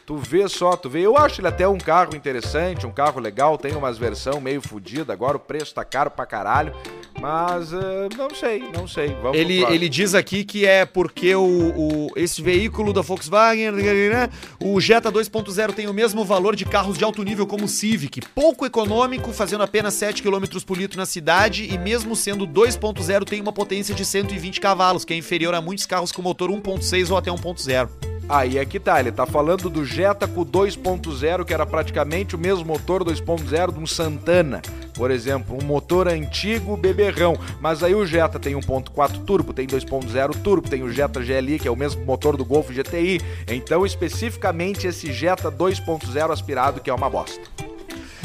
[0.05, 1.01] Tu vê só, tu vê.
[1.01, 5.11] Eu acho ele até um carro interessante, um carro legal, tem umas versão meio fodida,
[5.11, 6.75] agora o preço tá caro pra caralho.
[7.19, 9.15] Mas eh, não sei, não sei.
[9.21, 14.29] Vamos Ele, ele diz aqui que é porque o, o- esse veículo da Volkswagen, né,
[14.59, 18.21] o Jetta 2.0 tem o mesmo valor de carros de alto nível como o Civic,
[18.35, 23.41] pouco econômico, fazendo apenas 7 km por litro na cidade e mesmo sendo 2.0 tem
[23.41, 27.17] uma potência de 120 cavalos, que é inferior a muitos carros com motor 1.6 ou
[27.17, 27.89] até 1.0.
[28.27, 32.39] Aí é que tá, ele tá falando do Jetta com 2.0, que era praticamente o
[32.39, 34.61] mesmo motor 2.0 de um Santana,
[34.95, 37.37] por exemplo, um motor antigo beberrão.
[37.59, 41.67] Mas aí o Jetta tem 1.4 turbo, tem 2.0 turbo, tem o Jetta GLI, que
[41.67, 43.21] é o mesmo motor do Golf GTI.
[43.47, 47.41] Então, especificamente esse Jetta 2.0 aspirado, que é uma bosta.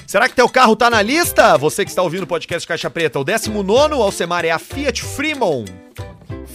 [0.06, 1.56] Será que teu carro tá na lista?
[1.56, 5.89] Você que está ouvindo o podcast Caixa Preta, o 19 Alcemar é a Fiat Fremont.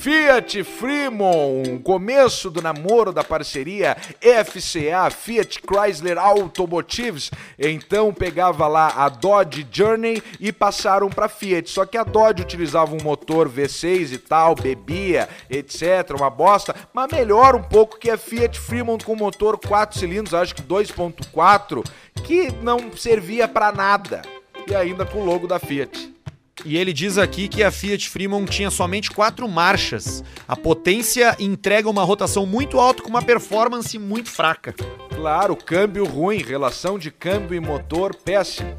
[0.05, 3.97] Fiat Fremont, começo do namoro da parceria
[4.45, 7.32] FCA, Fiat Chrysler Automotives.
[7.57, 11.69] Então pegava lá a Dodge Journey e passaram para Fiat.
[11.69, 17.11] Só que a Dodge utilizava um motor V6 e tal, bebia, etc, uma bosta, mas
[17.11, 21.84] melhor um pouco que a Fiat Fremont com motor 4 cilindros, acho que 2.4,
[22.23, 24.21] que não servia para nada.
[24.67, 26.14] E ainda com o logo da Fiat.
[26.63, 30.23] E ele diz aqui que a Fiat Fremont tinha somente quatro marchas.
[30.47, 34.73] A potência entrega uma rotação muito alta com uma performance muito fraca.
[35.13, 38.73] Claro, câmbio ruim, relação de câmbio e motor péssimo.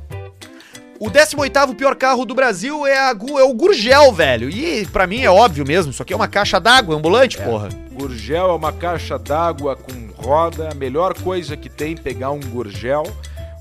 [0.99, 4.49] O 18º pior carro do Brasil é, a, é o Gurgel, velho.
[4.49, 7.69] E pra mim é óbvio mesmo, isso aqui é uma caixa d'água ambulante, porra.
[7.93, 10.71] Gurgel é uma caixa d'água com roda.
[10.71, 13.05] A melhor coisa que tem pegar um Gurgel.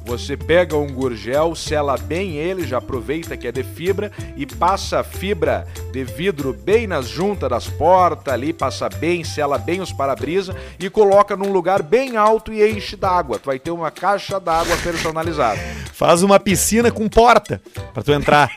[0.06, 5.00] Você pega um Gurgel, sela bem ele, já aproveita que é de fibra e passa
[5.00, 9.92] a fibra de vidro bem nas juntas das portas ali, passa bem, sela bem os
[9.92, 13.40] para-brisa e coloca num lugar bem alto e enche d'água.
[13.40, 15.60] Tu vai ter uma caixa d'água personalizada.
[15.92, 17.60] Faz uma piscina com porta
[17.94, 18.52] pra tu entrar.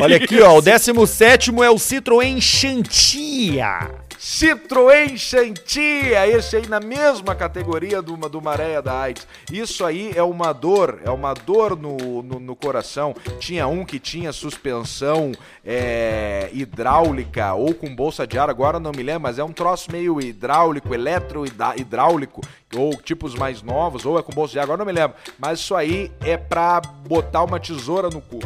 [0.00, 4.01] Olha aqui, ó, o 17º é o Citroën Xantia.
[4.24, 9.26] Citroën Xantia, esse aí na mesma categoria do, do Maréia da AIDS.
[9.50, 13.16] Isso aí é uma dor, é uma dor no, no, no coração.
[13.40, 15.32] Tinha um que tinha suspensão
[15.64, 19.90] é, hidráulica ou com bolsa de ar, agora não me lembro, mas é um troço
[19.90, 22.42] meio hidráulico, eletro-hidráulico,
[22.76, 25.16] ou tipos mais novos, ou é com bolsa de ar, agora não me lembro.
[25.36, 28.38] Mas isso aí é pra botar uma tesoura no cu.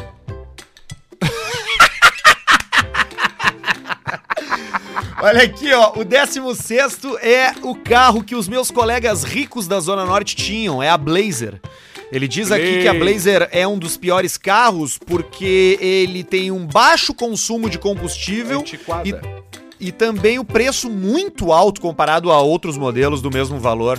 [5.23, 10.05] Olha aqui, ó, o 16 é o carro que os meus colegas ricos da Zona
[10.05, 11.61] Norte tinham, é a Blazer.
[12.13, 16.67] Ele diz aqui que a Blazer é um dos piores carros porque ele tem um
[16.67, 19.09] baixo consumo de combustível Antiquada.
[19.81, 23.99] e, e também o preço muito alto comparado a outros modelos do mesmo valor.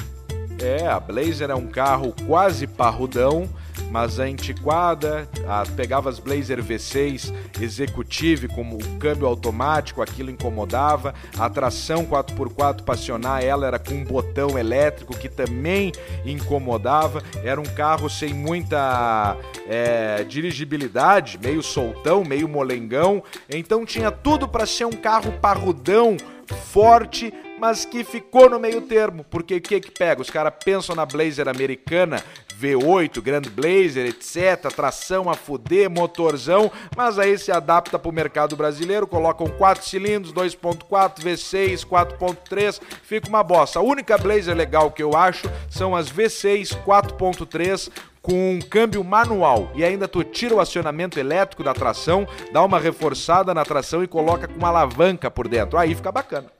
[0.61, 3.49] É, a Blazer é um carro quase parrudão,
[3.91, 11.13] mas a antiquada, a, pegava as Blazer V6 Executive com o câmbio automático, aquilo incomodava,
[11.37, 15.91] a tração 4x4 para acionar ela era com um botão elétrico que também
[16.25, 24.47] incomodava, era um carro sem muita é, dirigibilidade, meio soltão, meio molengão, então tinha tudo
[24.47, 26.17] para ser um carro parrudão,
[26.55, 29.25] forte, mas que ficou no meio termo.
[29.29, 30.21] Porque o que que pega?
[30.21, 32.23] Os caras pensam na Blazer americana,
[32.59, 38.55] V8, Grand Blazer, etc, tração a fuder, motorzão, mas aí se adapta para o mercado
[38.55, 43.79] brasileiro, colocam 4 cilindros, 2.4, V6, 4.3, fica uma bosta.
[43.79, 47.91] A única Blazer legal que eu acho são as V6 4.3
[48.21, 52.79] com um câmbio manual e ainda tu tira o acionamento elétrico da tração, dá uma
[52.79, 55.77] reforçada na tração e coloca com uma alavanca por dentro.
[55.77, 56.56] Aí fica bacana.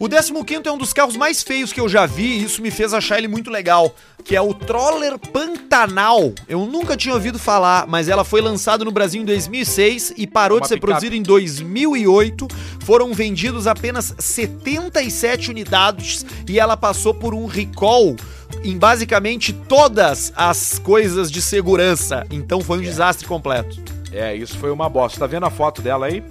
[0.00, 0.32] O 15
[0.64, 3.18] é um dos carros mais feios que eu já vi e isso me fez achar
[3.18, 3.94] ele muito legal,
[4.24, 6.32] que é o Troller Pantanal.
[6.48, 10.56] Eu nunca tinha ouvido falar, mas ela foi lançada no Brasil em 2006 e parou
[10.56, 10.90] Uma de ser picape.
[10.92, 12.48] produzida em 2008.
[12.80, 18.16] Foram vendidos apenas 77 unidades e ela passou por um recall
[18.64, 22.26] em basicamente todas as coisas de segurança.
[22.30, 23.78] Então foi um desastre completo.
[24.10, 25.20] É, isso foi uma bosta.
[25.20, 26.22] Tá vendo a foto dela aí?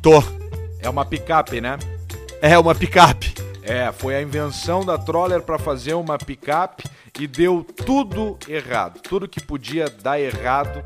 [0.00, 0.22] Tô.
[0.78, 1.76] É uma picape, né?
[2.40, 3.34] É uma picape.
[3.62, 6.84] É, foi a invenção da Troller para fazer uma picape
[7.18, 9.00] e deu tudo errado.
[9.00, 10.82] Tudo que podia dar errado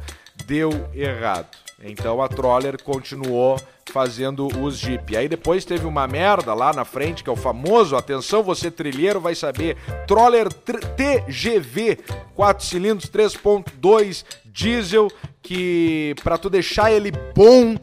[0.46, 1.46] deu errado.
[1.84, 3.56] Então a Troller continuou
[3.92, 5.16] fazendo os Jeep.
[5.16, 9.20] Aí depois teve uma merda lá na frente, que é o famoso, atenção você trilheiro
[9.20, 9.76] vai saber,
[10.06, 11.98] Troller tr- TGV,
[12.34, 15.08] 4 cilindros, 3.2 diesel,
[15.42, 17.76] que para tu deixar ele bom,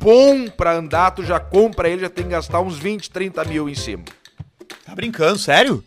[0.00, 3.68] bom pra andar, tu já compra ele, já tem que gastar uns 20, 30 mil
[3.68, 4.04] em cima.
[4.84, 5.84] Tá brincando, sério?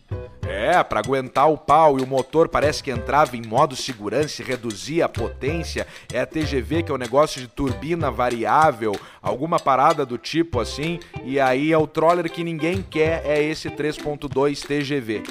[0.47, 4.45] É, pra aguentar o pau e o motor parece que entrava em modo segurança e
[4.45, 5.87] reduzia a potência.
[6.11, 10.99] É a TGV, que é um negócio de turbina variável, alguma parada do tipo assim.
[11.23, 15.23] E aí é o troller que ninguém quer, é esse 3.2 TGV.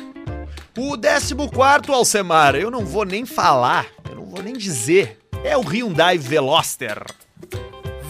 [0.77, 5.19] O 14 Alcemar, eu não vou nem falar, eu não vou nem dizer.
[5.45, 7.05] É o Hyundai Veloster.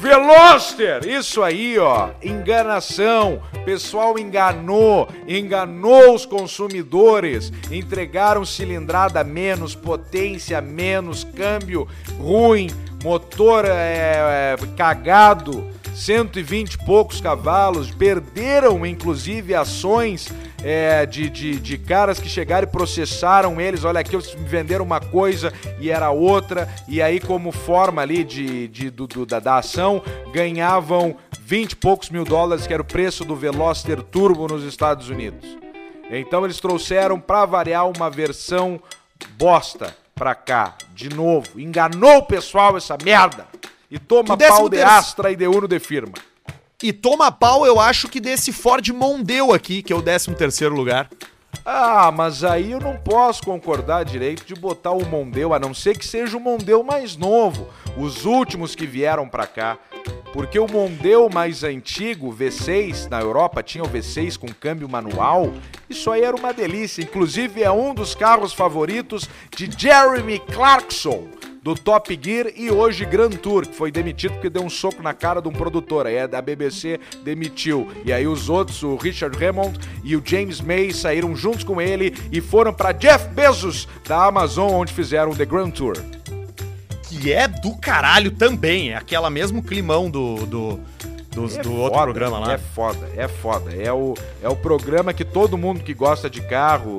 [0.02, 1.06] Veloster!
[1.06, 2.10] Isso aí, ó.
[2.20, 3.40] Enganação.
[3.64, 7.52] Pessoal enganou, enganou os consumidores.
[7.70, 11.86] Entregaram cilindrada menos, potência menos, câmbio
[12.18, 12.68] ruim,
[13.04, 17.92] motor é, é, cagado, 120 e poucos cavalos.
[17.92, 20.32] Perderam, inclusive, ações
[20.64, 23.84] é, de, de, de caras que chegaram e processaram eles.
[23.84, 26.68] Olha aqui, eles me venderam uma coisa e era outra.
[26.88, 30.02] E aí, como forma ali de, de, do, do- da, da ação,
[30.32, 35.08] ganhavam 20 e poucos mil dólares, que era o preço do Veloster Turbo nos Estados
[35.08, 35.46] Unidos.
[36.10, 38.80] Então eles trouxeram para variar uma versão
[39.38, 41.58] bosta pra cá, de novo.
[41.58, 43.46] Enganou o pessoal essa merda.
[43.90, 46.12] E toma pau de terceiro- Astra e de Uno de firma.
[46.82, 50.74] E toma pau, eu acho que desse Ford Mondeo aqui, que é o 13 terceiro
[50.74, 51.08] lugar.
[51.64, 55.96] Ah, mas aí eu não posso concordar direito de botar o Mondeu, a não ser
[55.96, 59.78] que seja o Mondeu mais novo, os últimos que vieram pra cá.
[60.32, 65.52] Porque o Mondeu mais antigo, o V6, na Europa tinha o V6 com câmbio manual.
[65.88, 67.02] Isso aí era uma delícia.
[67.02, 71.28] Inclusive é um dos carros favoritos de Jeremy Clarkson,
[71.62, 75.14] do Top Gear e hoje Grand Tour, que foi demitido porque deu um soco na
[75.14, 76.06] cara de um produtor.
[76.06, 77.88] Aí a da BBC demitiu.
[78.04, 82.14] E aí os outros, o Richard Hammond e o James May, saíram juntos com ele
[82.32, 85.94] e foram para Jeff Bezos da Amazon, onde fizeram o The Grand Tour.
[87.08, 88.90] Que é do caralho também.
[88.90, 90.80] É aquela mesmo climão do, do,
[91.30, 92.52] dos- É do outro foda, programa lá.
[92.54, 93.70] É foda, é foda.
[93.76, 96.98] É o, é o programa que todo mundo que gosta de carro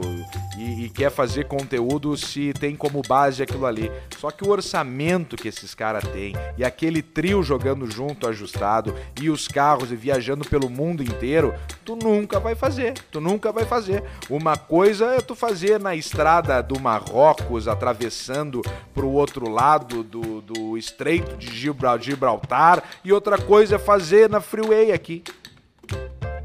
[0.64, 3.92] e, e quer fazer conteúdo se tem como base aquilo ali.
[4.18, 9.30] Só que o orçamento que esses caras têm e aquele trio jogando junto, ajustado, e
[9.30, 11.54] os carros e viajando pelo mundo inteiro,
[11.84, 12.94] tu nunca vai fazer.
[13.12, 14.04] Tu nunca vai fazer.
[14.30, 18.62] Uma coisa é tu fazer na estrada do Marrocos, atravessando
[18.94, 24.40] pro outro lado do, do Estreito de Gibra- Gibraltar, e outra coisa é fazer na
[24.40, 25.24] freeway aqui.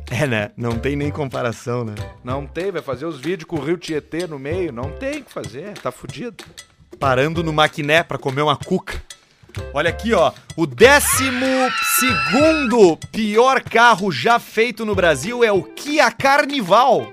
[0.11, 0.51] É, né?
[0.57, 1.95] Não tem nem comparação, né?
[2.25, 5.25] Não tem, vai fazer os vídeos com o Rio Tietê no meio, não tem o
[5.25, 6.45] que fazer, tá fudido.
[6.99, 9.03] Parando no maquiné pra comer uma cuca.
[9.73, 10.33] Olha aqui, ó.
[10.57, 11.47] O décimo
[11.99, 17.11] segundo pior carro já feito no Brasil é o Kia Carnival.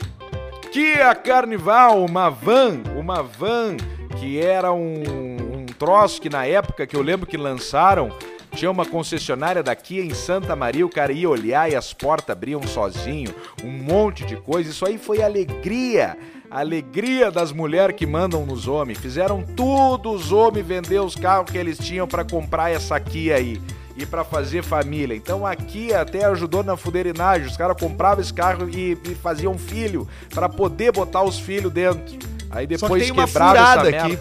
[0.71, 3.77] Kia Carnival, uma van, uma van
[4.19, 8.09] que era um, um troço que na época que eu lembro que lançaram
[8.55, 12.63] Tinha uma concessionária daqui em Santa Maria, o cara ia olhar e as portas abriam
[12.63, 14.69] sozinho, um monte de coisa.
[14.69, 16.17] Isso aí foi alegria.
[16.49, 18.97] Alegria das mulheres que mandam nos homens.
[18.97, 23.61] Fizeram tudo os homens vender os carros que eles tinham para comprar essa aqui aí
[23.97, 25.15] e para fazer família.
[25.15, 27.47] Então aqui até ajudou na fuderinagem.
[27.47, 32.17] Os caras compravam esse carro e, e faziam filho para poder botar os filhos dentro.
[32.49, 34.17] Aí depois Só que tem uma furada aqui.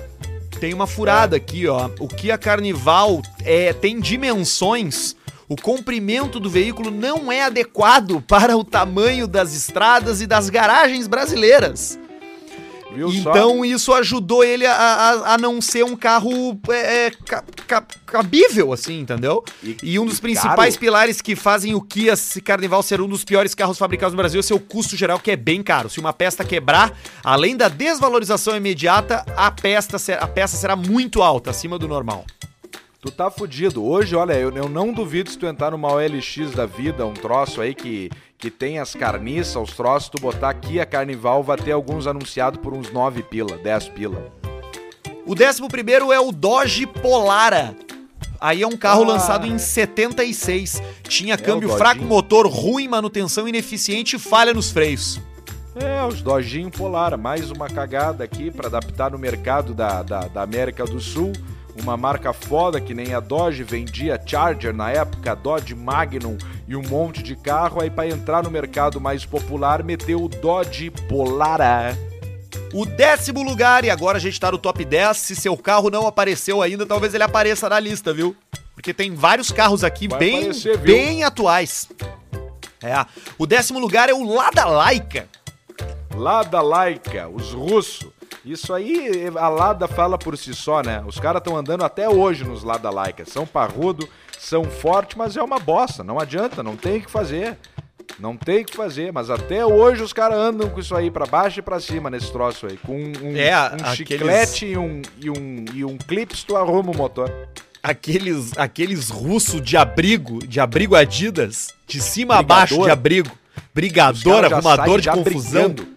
[0.65, 1.91] Tem uma furada aqui, ó.
[2.01, 5.15] O Kia Carnival é, tem dimensões.
[5.47, 11.07] O comprimento do veículo não é adequado para o tamanho das estradas e das garagens
[11.07, 11.99] brasileiras.
[12.95, 13.31] Viu só?
[13.31, 17.87] Então isso ajudou ele a, a, a não ser um carro é, é, ca- ca-
[18.07, 19.45] cabível, assim, entendeu?
[19.63, 20.81] E- E, um dos e principais caro.
[20.81, 22.15] pilares que fazem o Kia
[22.45, 25.37] Carnival ser um dos piores carros fabricados no Brasil é seu custo geral, que é
[25.37, 25.89] bem caro.
[25.91, 26.93] Se uma peça quebrar,
[27.23, 32.25] além da desvalorização imediata, a peça, a peça será muito alta, acima do normal.
[33.01, 33.85] Tu tá fudido.
[33.85, 37.61] Hoje, olha, eu, eu não duvido se tu entrar numa OLX da vida, um troço
[37.61, 38.09] aí que,
[38.45, 42.61] que tem as carniças, os troços, tu botar aqui a Carnival, vai ter alguns anunciados
[42.61, 44.31] por uns 9 pila, 10 pila.
[45.25, 47.75] O décimo primeiro é o Dodge Polara.
[48.39, 49.07] Aí é um carro Ah.
[49.15, 50.83] lançado em 76.
[51.09, 55.19] Tinha câmbio o fraco, motor ruim, manutenção ineficiente e falha nos freios.
[55.77, 60.43] É, os Dojinho Polara, mais uma cagada aqui pra adaptar no mercado da, da, da
[60.43, 61.33] América do Sul.
[61.81, 66.83] Uma marca foda que nem a Dodge vendia Charger na época, Dodge Magnum e um
[66.83, 67.81] monte de carro.
[67.81, 71.97] Aí pra entrar no mercado mais popular, meteu o Dodge Polara.
[72.73, 75.17] O décimo lugar, e agora a gente tá no top 10.
[75.17, 78.37] Se seu carro não apareceu ainda, talvez ele apareça na lista, viu?
[78.75, 81.89] Porque tem vários carros aqui Vai bem, aparecer, bem atuais.
[82.83, 83.05] É.
[83.39, 85.29] O décimo lugar é o Lada Laika.
[86.15, 88.07] Lada Laika, os russos.
[88.45, 91.03] Isso aí, a Lada fala por si só, né?
[91.07, 93.25] Os caras estão andando até hoje nos Lada Laika.
[93.25, 94.07] São parrudo,
[94.39, 96.05] são fortes, mas é uma bosta.
[96.05, 97.57] Não adianta, não tem o que fazer.
[98.21, 101.25] Não tem o que fazer, mas até hoje os caras andam com isso aí pra
[101.25, 102.77] baixo e pra cima nesse troço aí.
[102.77, 106.93] Com um, É, um aqueles- chiclete e um, e, um, e um clips, tu arruma
[106.93, 107.33] o motor.
[107.83, 112.57] Aqueles, aqueles russos de abrigo, de abrigo Adidas, de cima a Brigador.
[112.61, 113.31] baixo de abrigo.
[113.75, 115.71] Brigador, arrumador de já confusão.
[115.71, 115.95] brigando.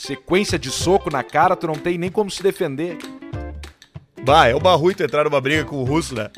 [0.00, 2.96] Sequência de soco na cara, tu não tem nem como se defender.
[4.22, 6.30] Bah, é ruim tu entrar numa briga com o russo, né?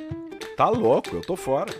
[0.56, 1.70] Tá louco, eu tô fora.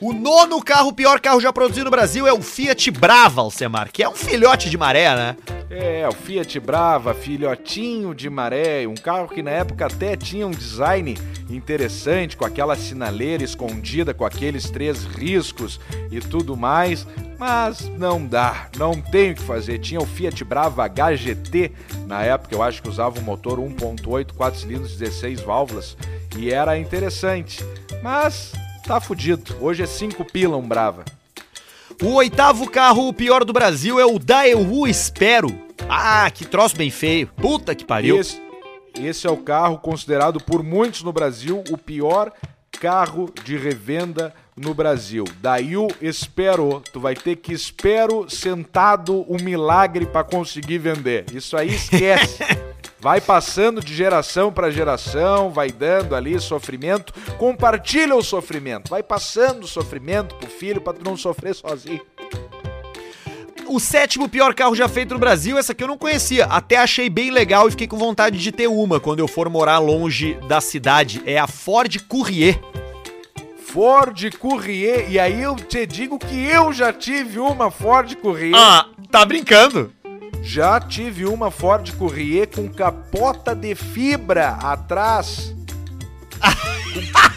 [0.00, 4.00] O nono carro, pior carro já produzido no Brasil, é o Fiat Brava, Alcemar, que
[4.00, 5.36] é um filhote de maré, né?
[5.68, 10.52] É, o Fiat Brava, filhotinho de maré, um carro que na época até tinha um
[10.52, 11.18] design
[11.50, 15.80] interessante, com aquela sinaleira escondida, com aqueles três riscos
[16.12, 17.04] e tudo mais,
[17.36, 19.80] mas não dá, não tem o que fazer.
[19.80, 21.72] Tinha o Fiat Brava HGT,
[22.06, 25.96] na época eu acho que usava um motor 1.8, 4 cilindros, 16 válvulas,
[26.36, 27.64] e era interessante,
[28.00, 28.52] mas
[28.88, 29.54] tá fudido.
[29.60, 31.04] Hoje é 5 pila um Brava.
[32.02, 35.48] O oitavo carro, o pior do Brasil, é o Daewoo Espero.
[35.86, 37.26] Ah, que troço bem feio.
[37.36, 38.18] Puta que pariu.
[38.18, 38.40] Esse,
[38.98, 42.32] esse é o carro considerado por muitos no Brasil o pior
[42.80, 45.24] carro de revenda no Brasil.
[45.42, 51.26] Daí o espero, tu vai ter que espero sentado um milagre pra conseguir vender.
[51.34, 52.42] Isso aí esquece.
[53.00, 59.64] Vai passando de geração para geração, vai dando ali sofrimento, compartilha o sofrimento, vai passando
[59.64, 62.00] o sofrimento pro filho pra tu não sofrer sozinho.
[63.68, 66.46] O sétimo pior carro já feito no Brasil, essa aqui eu não conhecia.
[66.46, 69.78] Até achei bem legal e fiquei com vontade de ter uma quando eu for morar
[69.78, 71.22] longe da cidade.
[71.26, 72.58] É a Ford Courier.
[73.58, 78.56] Ford Courier, e aí eu te digo que eu já tive uma Ford Courier.
[78.56, 79.92] Ah, tá brincando?
[80.42, 85.54] Já tive uma Ford Courier com capota de fibra atrás.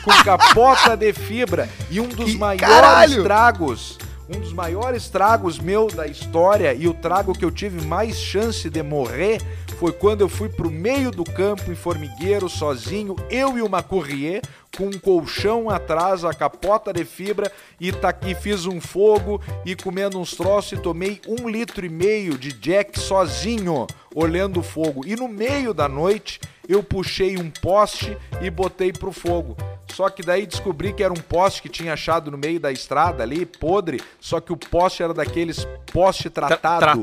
[0.03, 1.67] com, com capota de fibra.
[1.89, 3.23] E um dos Que maiores caralho!
[3.23, 3.97] tragos.
[4.33, 8.69] Um dos maiores tragos meu da história e o trago que eu tive mais chance
[8.69, 9.41] de morrer
[9.81, 14.39] foi quando eu fui pro meio do campo em formigueiro sozinho, eu e uma Courier,
[14.77, 19.75] com um colchão atrás, a capota de fibra e, tá, e fiz um fogo e
[19.75, 25.01] comendo uns troços e tomei um litro e meio de Jack sozinho, olhando o fogo.
[25.03, 29.57] E no meio da noite eu puxei um poste e botei pro fogo.
[29.95, 33.23] Só que daí descobri que era um poste que tinha achado no meio da estrada
[33.23, 36.99] ali, podre, só que o poste era daqueles poste Tra- tratado.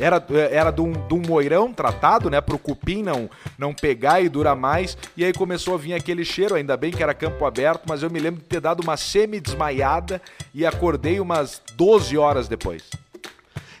[0.00, 2.40] Era, era de um, de um moirão tratado, né?
[2.40, 3.28] Pro cupim não,
[3.58, 4.96] não pegar e durar mais.
[5.16, 8.10] E aí começou a vir aquele cheiro, ainda bem que era campo aberto, mas eu
[8.10, 10.20] me lembro de ter dado uma semi-desmaiada
[10.54, 12.84] e acordei umas 12 horas depois.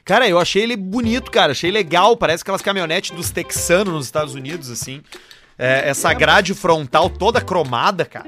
[0.04, 1.52] Cara, eu achei ele bonito, cara.
[1.52, 2.16] Achei legal.
[2.16, 5.02] Parece aquelas caminhonetes dos texanos nos Estados Unidos, assim.
[5.58, 8.26] É, essa grade frontal toda cromada, cara.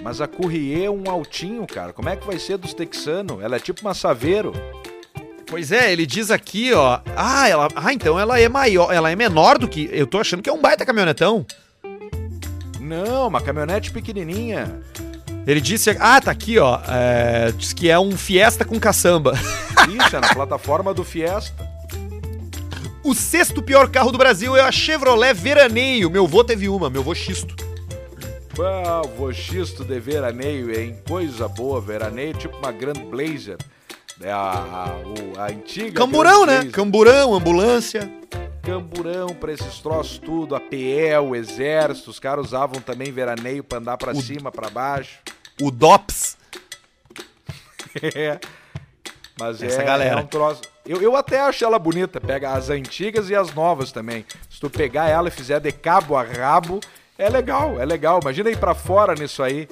[0.00, 1.92] Mas a Courrier é um altinho, cara.
[1.92, 3.42] Como é que vai ser dos texanos?
[3.42, 4.52] Ela é tipo uma Saveiro.
[5.46, 7.00] Pois é, ele diz aqui, ó.
[7.16, 9.88] Ah, ela, ah, então ela é maior, ela é menor do que.
[9.92, 11.46] Eu tô achando que é um baita caminhonetão.
[12.80, 14.80] Não, uma caminhonete pequenininha.
[15.46, 16.80] Ele disse, ah, tá aqui, ó.
[16.88, 19.34] É, diz que é um Fiesta com caçamba.
[19.88, 21.64] Isso, é na plataforma do Fiesta.
[23.04, 26.10] O sexto pior carro do Brasil é a Chevrolet Veraneio.
[26.10, 27.54] Meu vô teve uma, meu vô xisto.
[28.58, 30.96] Ah, o voxisto de veraneio, hein?
[31.06, 33.58] Coisa boa, veraneio, tipo uma Grand Blazer.
[34.20, 35.92] É a, a, o- a antiga.
[36.00, 36.64] Camburão, né?
[36.72, 38.10] Camburão, ambulância.
[38.62, 43.78] Camburão pra esses troços tudo, a PE, o exército, os caras usavam também veraneio pra
[43.78, 45.18] andar pra cima, pra baixo.
[45.60, 46.36] O DOPS.
[48.14, 48.38] É.
[49.40, 50.20] Mas Essa é, galera.
[50.20, 50.60] é um troço.
[50.84, 52.20] Eu, eu até acho ela bonita.
[52.20, 54.24] Pega as antigas e as novas também.
[54.50, 56.78] Se tu pegar ela e fizer de cabo a rabo,
[57.18, 58.18] é legal, é legal.
[58.20, 59.66] Imagina ir pra fora nisso aí.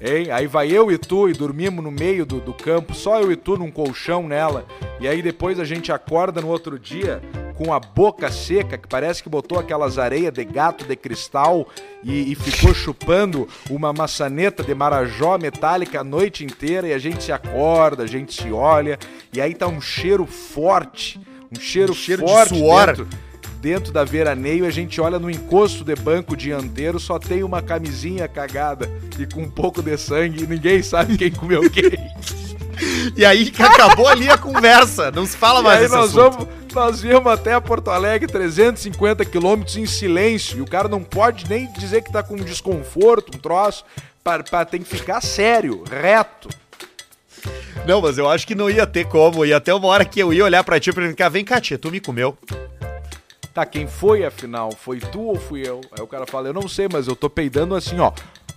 [0.00, 0.30] Hein?
[0.30, 3.36] Aí vai eu e tu e dormimos no meio do, do campo, só eu e
[3.36, 4.64] tu num colchão nela.
[4.98, 7.20] E aí depois a gente acorda no outro dia
[7.54, 11.68] com a boca seca, que parece que botou aquelas areias de gato de cristal
[12.02, 16.88] e, e ficou chupando uma maçaneta de marajó metálica a noite inteira.
[16.88, 18.98] E a gente se acorda, a gente se olha,
[19.30, 21.20] e aí tá um cheiro forte,
[21.54, 22.86] um cheiro, Um cheiro de forte suor.
[22.86, 23.29] dentro
[23.60, 28.26] dentro da veraneio, a gente olha no encosto de banco dianteiro, só tem uma camisinha
[28.26, 31.90] cagada e com um pouco de sangue e ninguém sabe quem comeu quem.
[33.14, 35.10] E aí que acabou ali a conversa.
[35.10, 36.38] Não se fala e mais aí nós assunto.
[36.38, 41.48] vamos, nós viemos até Porto Alegre 350 quilômetros em silêncio e o cara não pode
[41.48, 43.84] nem dizer que tá com um desconforto, um troço,
[44.24, 46.48] pra, pra tem que ficar sério, reto.
[47.86, 49.44] Não, mas eu acho que não ia ter como.
[49.44, 51.78] Ia até uma hora que eu ia olhar pra ti e ficar, vem cá, tia,
[51.78, 52.36] tu me comeu.
[53.60, 54.72] Tá, quem foi afinal?
[54.72, 55.82] Foi tu ou fui eu?
[55.92, 58.10] Aí o cara fala, eu não sei, mas eu tô peidando assim, ó.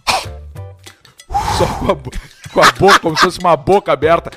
[1.57, 1.95] Só com a,
[2.53, 4.31] com a boca, como se fosse uma boca aberta.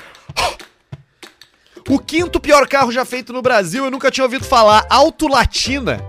[1.87, 4.85] O quinto pior carro já feito no Brasil, eu nunca tinha ouvido falar.
[4.89, 6.03] Auto Latina.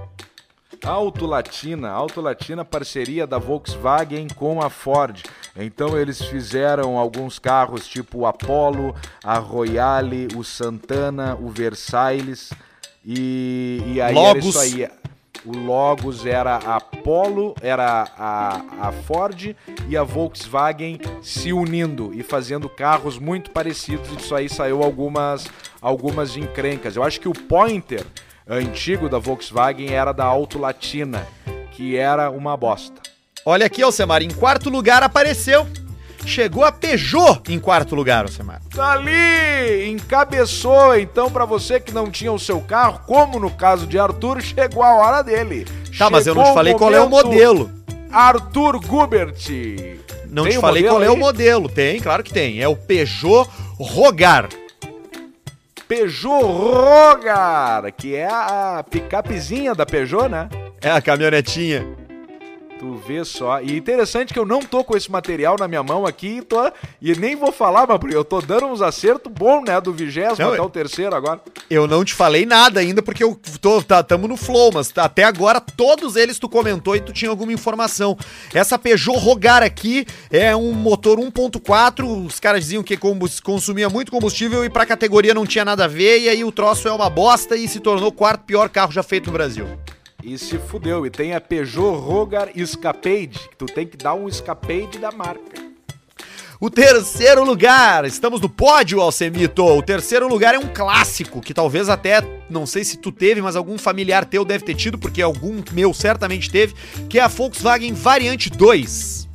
[0.84, 5.22] Auto Latina, Auto Latina, parceria da Volkswagen com a Ford.
[5.54, 8.92] Então eles fizeram alguns carros tipo o Apollo,
[9.22, 12.50] a Royale, o Santana, o Versailles
[13.10, 14.54] e, e aí Logos.
[14.54, 14.88] era isso aí.
[15.46, 19.56] O Logos era a Apollo, era a, a Ford
[19.88, 24.12] e a Volkswagen se unindo e fazendo carros muito parecidos.
[24.12, 25.46] E disso aí saiu algumas,
[25.80, 26.96] algumas encrencas.
[26.96, 28.04] Eu acho que o Pointer
[28.46, 31.26] antigo da Volkswagen era da Auto Latina,
[31.70, 33.00] que era uma bosta.
[33.46, 35.66] Olha aqui, Alcemar, em quarto lugar apareceu.
[36.26, 38.60] Chegou a Peugeot em quarto lugar, Alcemar.
[38.74, 39.88] Dali!
[39.90, 44.40] Encabeçou, então, pra você que não tinha o seu carro, como no caso de Arthur,
[44.42, 45.66] chegou a hora dele.
[45.96, 47.70] Tá, mas eu não Chegou te falei qual é o modelo.
[48.10, 49.34] Arthur Gubert.
[50.30, 51.18] Não Tem te falei qual é o aí?
[51.18, 51.68] modelo.
[51.68, 52.60] Tem, claro que tem.
[52.60, 53.48] É o Peugeot
[53.78, 54.48] Rogar.
[55.86, 60.48] Peugeot Rogar, que é a picapezinha da Peugeot, né?
[60.80, 61.86] É a caminhonetinha.
[62.78, 63.60] Tu vê só.
[63.60, 66.70] E interessante que eu não tô com esse material na minha mão aqui e, tô,
[67.02, 69.80] e nem vou falar, mas eu tô dando uns acertos bons, né?
[69.80, 71.40] Do vigésimo até o terceiro agora.
[71.68, 75.24] Eu não te falei nada ainda porque eu tô, tá, tamo no flow, mas até
[75.24, 78.16] agora todos eles tu comentou e tu tinha alguma informação.
[78.54, 82.96] Essa Peugeot Rogar aqui é um motor 1.4, os caras diziam que
[83.42, 86.86] consumia muito combustível e pra categoria não tinha nada a ver, e aí o troço
[86.86, 89.66] é uma bosta e se tornou o quarto pior carro já feito no Brasil.
[90.22, 91.06] E se fudeu.
[91.06, 95.68] E tem a Peugeot Rogar Escapade, tu tem que dar um escapade da marca.
[96.60, 99.64] O terceiro lugar, estamos no pódio, Alcemito.
[99.64, 103.54] O terceiro lugar é um clássico, que talvez até, não sei se tu teve, mas
[103.54, 106.74] algum familiar teu deve ter tido, porque algum meu certamente teve,
[107.08, 109.27] que é a Volkswagen Variante 2.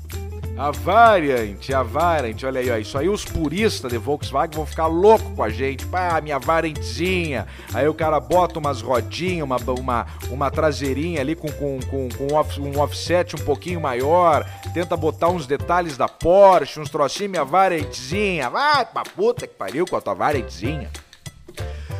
[0.56, 4.86] A Variant, a Variant, olha aí, ó, isso aí os puristas de Volkswagen vão ficar
[4.86, 5.84] loucos com a gente.
[5.88, 7.48] Pá, minha Variantzinha.
[7.74, 12.28] Aí o cara bota umas rodinhas, uma, uma, uma traseirinha ali com, com, com, com
[12.32, 14.46] um off- offset um pouquinho maior,
[14.76, 18.50] tenta botar uns detalhes da Porsche, uns trocinhos, minha Variantzinha.
[18.50, 20.90] Vai pra puta que pariu com a tua Variantzinha.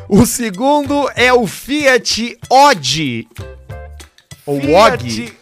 [0.08, 3.28] O segundo é o Fiat Odd.
[4.46, 5.10] Ou Og.
[5.10, 5.38] Fiat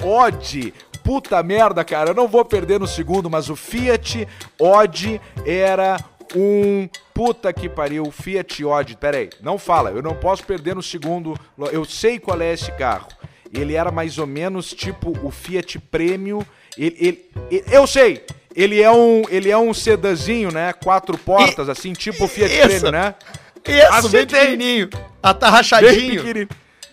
[0.00, 0.74] Odd.
[1.04, 2.10] Puta merda, cara.
[2.10, 4.26] Eu não vou perder no segundo, mas o Fiat
[4.58, 5.98] Odd era
[6.34, 6.88] um.
[7.14, 8.10] Puta que pariu.
[8.10, 8.96] Fiat Odd.
[8.96, 9.90] Pera aí, não fala.
[9.90, 11.38] Eu não posso perder no segundo.
[11.72, 13.08] Eu sei qual é esse carro.
[13.52, 16.42] Ele era mais ou menos tipo o Fiat Premium.
[16.78, 18.24] Ele, ele- ele- eu sei.
[18.54, 20.72] Ele é um, ele é um sedazinho, né?
[20.72, 22.66] Quatro portas, assim, tipo o Fiat Isso.
[22.68, 23.14] Premium, né?
[23.66, 24.88] Isso, bem pequenininho.
[24.88, 26.22] Bem Atarrachadinho.
[26.22, 26.48] pequenininho.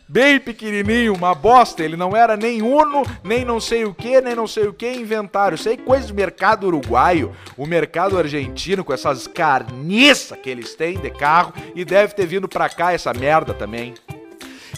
[0.09, 1.83] Bem pequenininho, uma bosta.
[1.83, 4.91] Ele não era nem Uno, nem não sei o que, nem não sei o que
[4.91, 5.55] inventário.
[5.55, 10.97] Isso aí coisa do mercado uruguaio, o mercado argentino com essas carniças que eles têm
[10.97, 13.93] de carro e deve ter vindo pra cá essa merda também.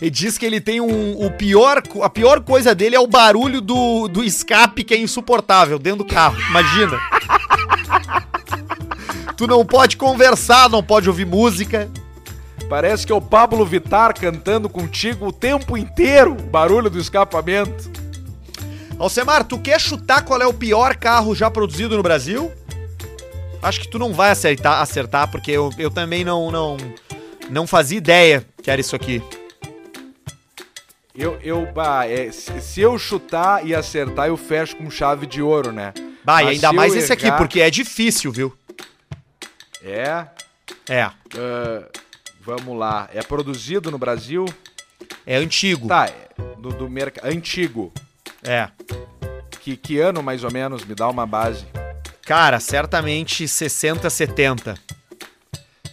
[0.01, 1.25] E diz que ele tem um.
[1.25, 5.77] O pior, a pior coisa dele é o barulho do, do escape que é insuportável
[5.77, 6.35] dentro do carro.
[6.49, 6.99] Imagina.
[9.37, 11.87] tu não pode conversar, não pode ouvir música.
[12.71, 17.91] Parece que é o Pablo Vittar cantando contigo o tempo inteiro, barulho do escapamento.
[18.97, 22.49] Alcemar, tu quer chutar qual é o pior carro já produzido no Brasil?
[23.61, 26.77] Acho que tu não vai acertar, acertar porque eu, eu também não, não,
[27.49, 29.21] não fazia ideia que era isso aqui.
[31.13, 35.73] Eu, eu, bah, é, se, eu chutar e acertar, eu fecho com chave de ouro,
[35.73, 35.93] né?
[36.23, 38.57] Bah, e ainda mais esse aqui, errar- porque é difícil, viu?
[39.83, 40.25] É.
[40.87, 41.01] É.
[41.01, 41.13] ah,
[42.41, 43.09] vamos lá.
[43.13, 44.45] É produzido no Brasil?
[45.25, 45.87] É antigo.
[45.87, 47.25] Tá, é do, do mercado.
[47.27, 47.91] Antigo.
[48.43, 48.69] É.
[49.59, 50.83] Que, que ano mais ou menos?
[50.83, 51.65] Me dá uma base.
[52.25, 54.75] Cara, certamente 60, 70.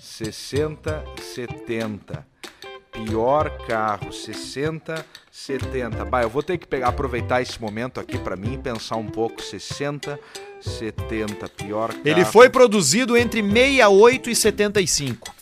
[0.00, 2.26] 60, 70.
[2.92, 6.04] Pior carro, 60, 70.
[6.06, 9.06] Bah, eu vou ter que pegar, aproveitar esse momento aqui pra mim e pensar um
[9.06, 9.42] pouco.
[9.42, 10.18] 60,
[10.60, 11.48] 70.
[11.50, 12.02] Pior carro.
[12.04, 15.37] Ele foi produzido entre 68 e 75.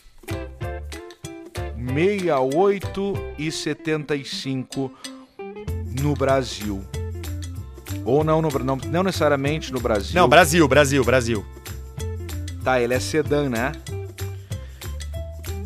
[1.87, 4.91] 68 e 75
[6.01, 6.83] no Brasil.
[8.05, 10.15] Ou não, no, não, não necessariamente no Brasil.
[10.15, 11.45] Não, Brasil, Brasil, Brasil.
[12.63, 13.71] Tá, ele é sedã, né?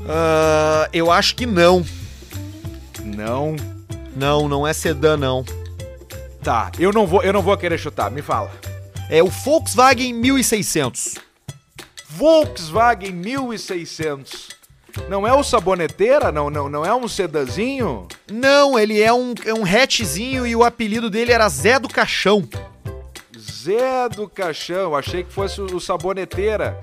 [0.07, 1.85] Ah, eu acho que não.
[3.03, 3.55] Não.
[4.15, 5.43] Não, não é sedã, não.
[6.43, 8.51] Tá, eu não vou, eu não vou querer chutar, me fala.
[9.09, 11.15] É o Volkswagen 1600.
[12.09, 14.60] Volkswagen 1600.
[15.09, 16.31] Não é o saboneteira?
[16.31, 18.07] Não, não, não é um sedazinho?
[18.31, 22.47] Não, ele é um, é um hatchzinho e o apelido dele era Zé do Caixão.
[23.37, 26.77] Zé do Caixão, achei que fosse o, o saboneteira.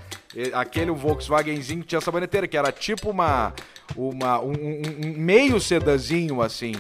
[0.53, 3.53] Aquele Volkswagenzinho que tinha saboneteira, que era tipo uma.
[3.97, 6.75] uma um, um- meio sedazinho assim.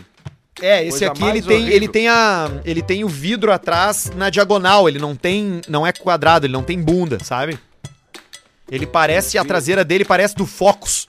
[0.61, 1.77] É, esse Coisa aqui ele tem, horrível.
[1.77, 5.93] ele tem a, ele tem o vidro atrás na diagonal, ele não tem, não é
[5.93, 7.59] quadrado, ele não tem bunda, sabe?
[8.71, 11.09] Ele parece a traseira dele parece do Focus.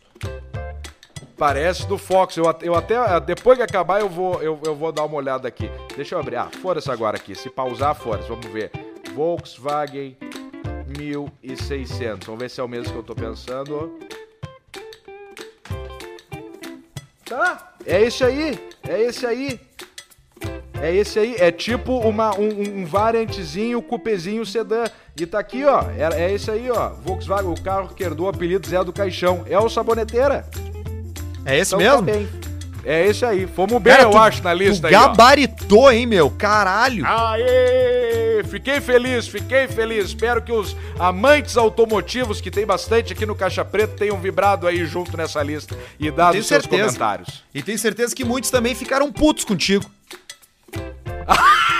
[1.39, 2.35] Parece do Fox.
[2.35, 2.97] Eu, eu até.
[3.21, 5.71] Depois que acabar, eu vou, eu, eu vou dar uma olhada aqui.
[5.95, 6.35] Deixa eu abrir.
[6.35, 7.33] Ah, foda-se agora aqui.
[7.33, 8.27] Se pausar, foda-se.
[8.27, 8.69] Vamos ver.
[9.15, 10.17] Volkswagen
[10.97, 12.25] 1600.
[12.27, 13.97] Vamos ver se é o mesmo que eu tô pensando.
[17.25, 18.59] Tá, é esse aí.
[18.87, 19.59] É esse aí.
[20.81, 21.35] É esse aí.
[21.37, 24.83] É tipo uma, um, um- um variantezinho, cupezinho sedã.
[25.19, 25.83] E tá aqui, ó.
[25.91, 26.89] É, é esse aí, ó.
[26.89, 29.45] Volkswagen, o carro que herdou o apelido Zé do Caixão.
[29.47, 30.45] É o Saboneteira.
[31.49, 32.07] É esse Então mesmo?
[32.07, 32.39] tá.
[32.85, 33.45] É esse aí.
[33.45, 34.91] Fomos bem, Cara, eu tu- acho, na lista tu aí.
[34.93, 36.29] gabaritou, hein, meu?
[36.31, 37.05] Caralho.
[37.05, 38.41] Aê!
[38.49, 40.05] Fiquei feliz, fiquei feliz.
[40.05, 44.85] Espero que os amantes automotivos, que tem bastante aqui no Caixa Preta, tenham vibrado aí
[44.85, 46.83] junto nessa lista e dado seus certeza.
[46.85, 47.43] comentários.
[47.53, 49.85] E tenho certeza que muitos também ficaram putos contigo.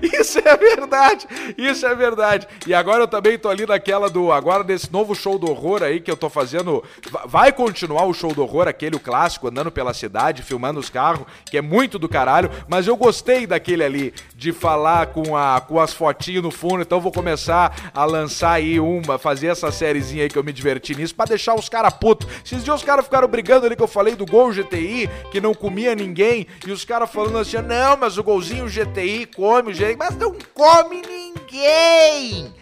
[0.18, 1.26] Isso é verdade,
[1.56, 2.46] isso é verdade.
[2.66, 4.30] E agora eu também tô ali naquela do.
[4.32, 6.82] Agora desse novo show do horror aí que eu tô fazendo.
[7.10, 10.88] Va- Vai continuar o show do horror, aquele o clássico, andando pela cidade, filmando os
[10.90, 12.50] carros, que é muito do caralho.
[12.68, 16.82] Mas eu gostei daquele ali, de falar com, a, com as fotinhas no fundo.
[16.82, 20.94] Então vou começar a lançar aí uma, fazer essa sériezinha aí que eu me diverti
[20.94, 22.28] nisso, pra deixar os caras putos.
[22.44, 25.54] Esses dias os caras ficaram brigando ali que eu falei do Gol GTI, que não
[25.54, 30.16] comia ninguém, e os caras falando assim: não, mas o golzinho GTI come, gente, mas
[30.16, 32.52] não come ninguém!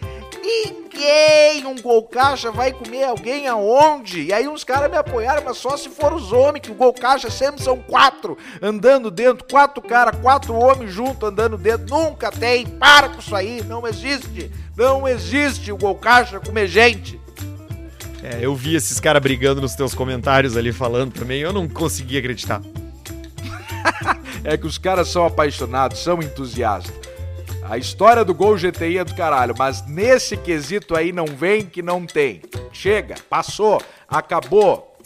[0.41, 1.65] Ninguém!
[1.65, 4.23] Um gol caixa vai comer alguém aonde?
[4.23, 6.93] E aí uns caras me apoiaram, mas só se for os homens, que o gol
[6.93, 11.87] caixa sempre são quatro andando dentro, quatro caras, quatro homens juntos andando dentro.
[11.87, 12.65] Nunca tem!
[12.65, 13.61] Para com isso aí!
[13.63, 14.49] Não existe!
[14.75, 17.19] Não existe o gol caixa comer gente!
[18.23, 22.17] É, eu vi esses caras brigando nos teus comentários ali falando também, eu não consegui
[22.17, 22.61] acreditar.
[24.43, 27.06] É que os caras são apaixonados, são entusiastas.
[27.69, 31.81] A história do Gol GTI é do caralho, mas nesse quesito aí não vem que
[31.81, 32.41] não tem.
[32.71, 34.97] Chega, passou, acabou.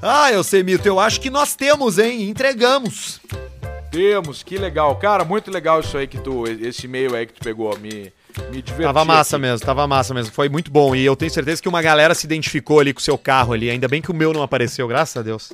[0.00, 2.28] Ah, eu sei, Mito, eu acho que nós temos, hein?
[2.28, 3.20] Entregamos.
[3.90, 4.94] Temos, que legal.
[4.96, 8.12] Cara, muito legal isso aí que tu, esse e-mail aí que tu pegou, me,
[8.52, 8.82] me diverti.
[8.82, 9.42] Tava massa aqui.
[9.42, 10.32] mesmo, tava massa mesmo.
[10.32, 10.94] Foi muito bom.
[10.94, 13.68] E eu tenho certeza que uma galera se identificou ali com o seu carro ali.
[13.68, 15.52] Ainda bem que o meu não apareceu, graças a Deus.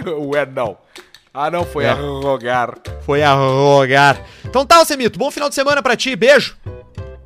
[0.32, 0.78] Ué, não.
[1.34, 1.90] Ah, não, foi É.
[1.90, 2.74] a rogar.
[3.06, 4.22] Foi a rogar.
[4.44, 5.18] Então tá, Semito.
[5.18, 6.14] Bom final de semana pra ti.
[6.14, 6.56] Beijo.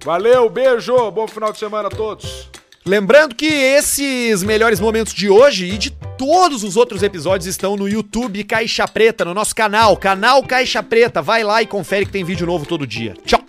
[0.05, 2.49] Valeu, beijo, bom final de semana a todos.
[2.85, 7.87] Lembrando que esses melhores momentos de hoje e de Todos os outros episódios estão no
[7.87, 11.21] YouTube Caixa Preta, no nosso canal, canal Caixa Preta.
[11.21, 13.13] Vai lá e confere que tem vídeo novo todo dia.
[13.26, 13.43] Tchau!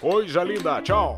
[0.00, 1.16] Coisa linda, tchau.